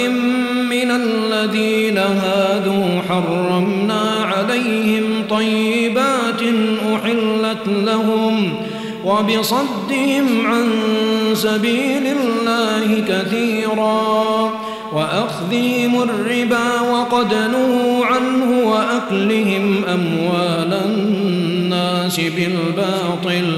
من 0.69 0.91
الذين 0.91 1.97
هادوا 1.97 3.01
حرمنا 3.09 4.03
عليهم 4.23 5.03
طيبات 5.29 6.41
أحلت 6.93 7.65
لهم 7.67 8.16
وبصدهم 9.07 10.47
عن 10.47 10.69
سبيل 11.33 12.07
الله 12.07 13.03
كثيرا 13.07 14.51
وأخذهم 14.93 16.01
الربا 16.01 16.81
وقد 16.81 17.33
نهوا 17.33 18.05
عنه 18.05 18.69
وأكلهم 18.69 19.83
أموال 19.85 20.73
الناس 20.85 22.19
بالباطل 22.19 23.53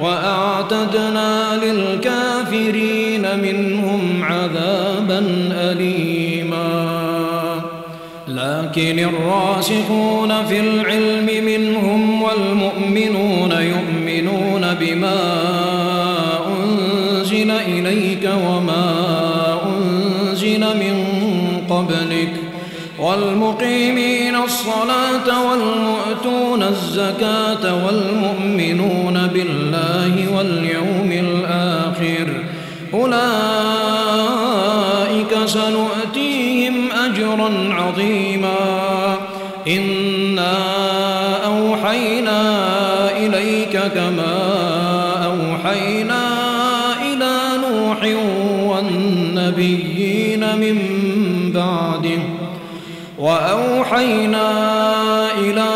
وأعتدنا 0.00 1.60
للكافرين 1.64 3.38
منهم 3.38 4.24
عذابا 4.24 5.24
أليما. 5.52 7.04
لكن 8.28 8.98
الراسخون 8.98 10.44
في 10.48 10.60
العلم 10.60 11.44
منهم 11.44 12.22
والمؤمنون 12.22 13.33
بما 14.84 15.20
أنزل 16.46 17.50
إليك 17.50 18.30
وما 18.48 18.94
أنزل 19.66 20.60
من 20.60 20.96
قبلك 21.70 22.32
والمقيمين 22.98 24.36
الصلاة 24.36 25.50
والمؤتون 25.50 26.62
الزكاة 26.62 27.84
والمؤمنون 27.86 29.26
بالله 29.26 30.36
واليوم 30.36 31.12
الآخر 31.12 32.44
أولئك 32.94 33.24
سنؤتيهم 35.46 36.92
أجرا 36.92 37.74
عظيما 37.74 38.54
إنا 39.68 40.54
أوحينا 41.46 42.40
إليك 43.16 43.80
كما 43.94 44.23
وأوحينا 53.94 54.50
إلى 55.38 55.70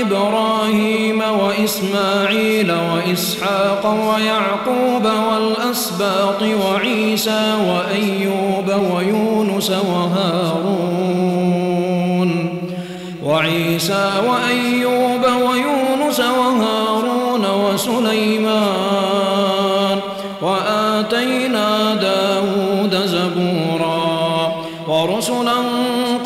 إبراهيم 0.00 1.22
وإسماعيل 1.40 2.72
وإسحاق 2.72 3.86
ويعقوب 3.86 5.08
والأسباط 5.30 6.42
وعيسى 6.42 7.54
وأيوب 7.68 8.68
ويونس 8.92 9.70
وهارون 9.70 10.94
وعيسى 13.24 14.10
وأيوب 14.28 15.24
ويونس 15.24 16.20
وهارون 16.20 16.53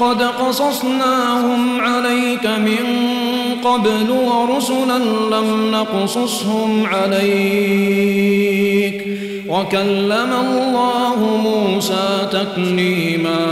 قد 0.08 0.22
قصصناهم 0.22 1.80
عليك 1.80 2.46
من 2.46 2.86
قبل 3.64 4.10
ورسلا 4.10 4.98
لم 5.36 5.70
نقصصهم 5.70 6.86
عليك. 6.86 7.58
وكلم 9.48 10.32
الله 10.40 11.16
موسى 11.44 12.28
تكليما. 12.32 13.46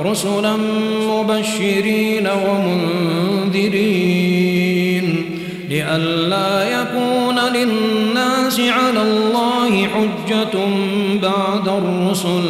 رسلا 0.00 0.56
مبشرين 1.08 2.28
ومنذرين. 2.46 3.78
لئلا 5.70 6.80
يكون 6.80 7.38
للناس 7.38 8.60
على 8.60 9.02
الله 9.02 9.88
حجة 9.88 10.58
بعد 11.22 11.68
الرسل. 11.68 12.42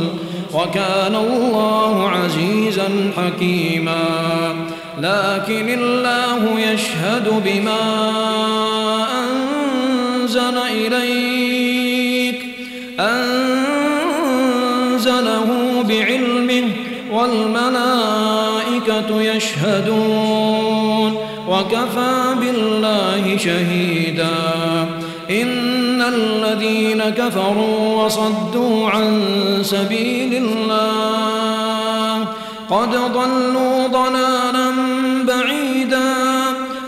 وكان 0.55 1.15
الله 1.15 2.09
عزيزا 2.09 2.42
حكيما. 3.17 4.05
لكن 4.99 5.79
الله 5.79 6.61
يشهد 6.61 7.43
بما 7.45 7.81
أنزل 9.25 10.59
إليك. 10.59 12.47
أنزله 13.01 14.29
بعلمه 15.89 16.69
والملائكة 17.13 19.23
يشهدون. 19.23 21.17
وكفى 21.49 22.35
بالله 22.41 23.37
شهيدا. 23.37 24.39
إن 25.31 26.03
الذين 26.03 27.03
كفروا 27.03 28.05
وصدوا 28.05 28.91
عن 28.91 29.23
سبيل 29.63 30.35
الله 30.35 31.42
قد 32.73 32.91
ضلوا 32.91 33.87
ضلالا 33.87 34.71
بعيدا. 35.27 36.13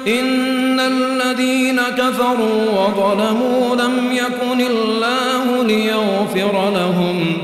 إن 0.06 0.81
الذين 0.81 1.81
كفروا 1.98 2.61
وظلموا 2.70 3.77
لم 3.77 4.12
يكن 4.12 4.61
الله 4.61 5.65
ليغفر 5.65 6.70
لهم 6.74 7.39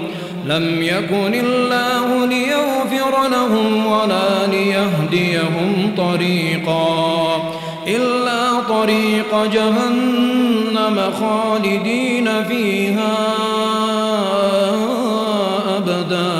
لم 0.47 0.83
يكن 0.83 1.35
الله 1.35 2.27
ليغفر 2.27 3.29
لهم 3.29 3.87
ولا 3.87 4.47
ليهديهم 4.47 5.93
طريقا. 5.97 7.53
إلا 7.87 8.61
طريق 8.69 9.45
جهنم 9.53 11.13
خالدين 11.21 12.45
فيها 12.45 13.17
أبدا. 15.77 16.40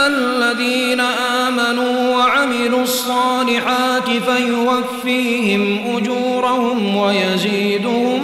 الذين 0.00 1.00
آمنوا 1.46 2.16
وعملوا 2.16 2.82
الصالحات 2.82 4.08
فيوفيهم 4.08 5.96
أجورهم 5.96 6.96
ويزيدهم 6.96 8.20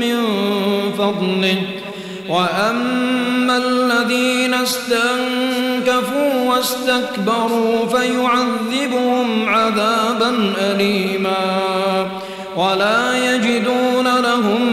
من 0.00 0.16
فضله. 0.98 1.62
وأما 2.28 3.56
الذين 3.56 4.54
استنكفوا 4.54 6.50
واستكبروا 6.50 7.86
فيعذبهم 7.86 9.48
عذابا 9.48 10.54
أليما. 10.60 12.06
ولا 12.56 13.34
يجدون 13.34 14.04
لهم 14.04 14.71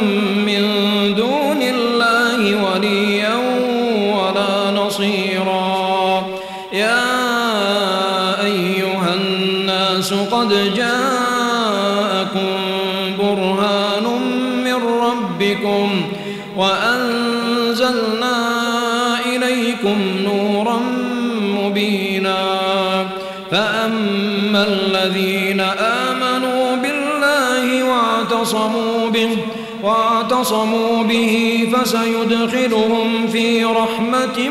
الذين 24.68 25.60
آمنوا 25.80 26.76
بالله 26.76 27.84
واعتصموا 27.84 29.10
به 29.10 29.38
واعتصموا 29.84 31.04
به 31.04 31.68
فسيدخلهم 31.74 33.28
في 33.28 33.64
رحمة 33.64 34.50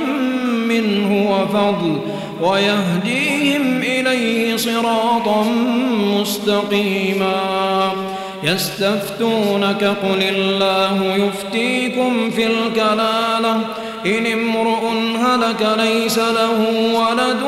منه 0.69 1.31
وفضل 1.31 1.99
ويهديهم 2.41 3.81
إليه 3.83 4.57
صراطا 4.57 5.45
مستقيما. 6.21 7.39
يستفتونك 8.43 9.85
قل 9.85 10.23
الله 10.23 11.15
يفتيكم 11.17 12.31
في 12.31 12.47
الكلالة 12.47 13.61
إن 14.07 14.27
امرؤ 14.27 14.85
هلك 15.17 15.69
ليس 15.79 16.19
له 16.19 16.67
ولد 16.95 17.43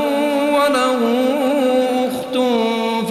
وله 0.54 1.00